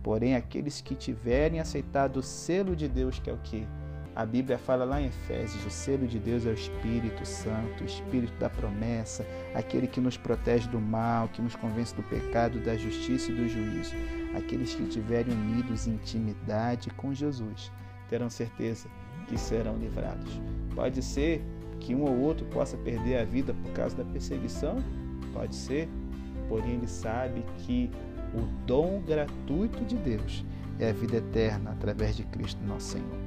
Porém, 0.07 0.37
aqueles 0.37 0.81
que 0.81 0.95
tiverem 0.95 1.59
aceitado 1.59 2.19
o 2.19 2.23
selo 2.23 2.77
de 2.77 2.87
Deus, 2.87 3.19
que 3.19 3.29
é 3.29 3.33
o 3.33 3.39
que? 3.39 3.67
A 4.15 4.25
Bíblia 4.25 4.57
fala 4.57 4.85
lá 4.85 5.03
em 5.03 5.07
Efésios: 5.07 5.67
o 5.67 5.69
selo 5.69 6.07
de 6.07 6.21
Deus 6.21 6.47
é 6.47 6.51
o 6.51 6.55
Espírito 6.55 7.27
Santo, 7.27 7.83
o 7.83 7.87
Espírito 7.87 8.33
da 8.39 8.49
promessa, 8.49 9.27
aquele 9.53 9.89
que 9.89 10.01
nos 10.01 10.17
protege 10.17 10.69
do 10.69 10.81
mal, 10.81 11.27
que 11.27 11.43
nos 11.43 11.57
convence 11.57 11.93
do 11.93 12.05
pecado, 12.05 12.61
da 12.61 12.77
justiça 12.77 13.33
e 13.33 13.35
do 13.35 13.49
juízo. 13.49 13.97
Aqueles 14.37 14.77
que 14.77 14.87
tiverem 14.87 15.35
unidos 15.35 15.89
em 15.89 15.95
intimidade 15.95 16.89
com 16.91 17.13
Jesus 17.13 17.73
terão 18.09 18.31
certeza 18.31 18.89
que 19.27 19.37
serão 19.37 19.77
livrados. 19.77 20.41
Pode 20.73 21.03
ser 21.03 21.45
que 21.81 21.97
um 21.97 22.03
ou 22.03 22.17
outro 22.21 22.47
possa 22.47 22.77
perder 22.77 23.19
a 23.19 23.25
vida 23.25 23.53
por 23.53 23.73
causa 23.73 23.97
da 23.97 24.05
perseguição, 24.05 24.77
pode 25.33 25.57
ser, 25.57 25.89
porém 26.49 26.75
ele 26.75 26.87
sabe 26.87 27.45
que 27.59 27.91
o 28.35 28.43
dom 28.67 29.03
gratuito 29.07 29.85
de 29.85 29.97
Deus 29.97 30.45
é 30.79 30.91
a 30.91 30.93
vida 30.93 31.17
eterna 31.17 31.71
através 31.71 32.17
de 32.17 32.25
Cristo 32.25 32.63
nosso 32.65 32.93
Senhor. 32.93 33.19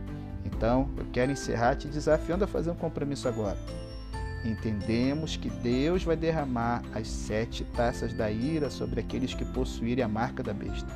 Então, 0.45 0.89
eu 0.97 1.05
quero 1.12 1.31
encerrar 1.31 1.75
te 1.75 1.88
desafiando 1.88 2.43
a 2.43 2.47
fazer 2.47 2.71
um 2.71 2.75
compromisso 2.75 3.27
agora. 3.27 3.57
Entendemos 4.43 5.35
que 5.35 5.49
Deus 5.49 6.03
vai 6.03 6.15
derramar 6.15 6.81
as 6.93 7.07
sete 7.07 7.63
taças 7.75 8.13
da 8.13 8.31
ira 8.31 8.69
sobre 8.69 9.01
aqueles 9.01 9.33
que 9.33 9.43
possuírem 9.45 10.03
a 10.03 10.07
marca 10.07 10.41
da 10.41 10.53
besta. 10.53 10.88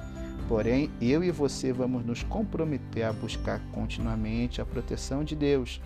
Porém, 0.47 0.89
eu 1.01 1.23
e 1.23 1.31
você 1.31 1.73
vamos 1.73 2.05
nos 2.05 2.23
comprometer 2.23 3.03
a 3.03 3.13
buscar 3.13 3.59
continuamente 3.71 4.61
a 4.61 4.65
proteção 4.65 5.23
de 5.23 5.35
Deus, 5.35 5.81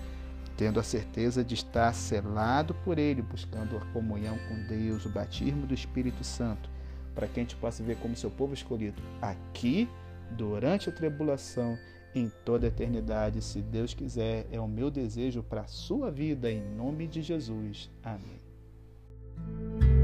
tendo 0.56 0.80
a 0.80 0.84
certeza 0.84 1.43
de 1.43 1.53
estar 1.56 1.93
selado 1.93 2.75
por 2.84 2.97
Ele, 2.97 3.21
buscando 3.21 3.77
a 3.77 3.86
comunhão 3.93 4.38
com 4.47 4.67
Deus, 4.67 5.06
o 5.06 5.10
batismo 5.10 5.65
do 5.65 5.73
Espírito 5.73 6.23
Santo 6.23 6.77
para 7.17 7.27
que 7.27 7.39
a 7.39 7.43
gente 7.43 7.56
possa 7.56 7.84
ver 7.84 7.97
como 7.97 8.15
seu 8.15 8.30
povo 8.30 8.53
é 8.53 8.53
escolhido 8.53 9.01
aqui, 9.19 9.89
durante 10.38 10.88
a 10.88 10.91
tribulação, 10.91 11.75
em 12.13 12.32
toda 12.45 12.67
a 12.67 12.69
eternidade, 12.69 13.41
se 13.41 13.60
Deus 13.60 13.95
quiser, 13.95 14.45
é 14.51 14.60
o 14.60 14.67
meu 14.67 14.91
desejo 14.91 15.41
para 15.41 15.62
a 15.62 15.67
sua 15.67 16.12
vida, 16.12 16.51
em 16.51 16.62
nome 16.62 17.08
de 17.08 17.23
Jesus. 17.23 17.89
Amém. 18.03 19.96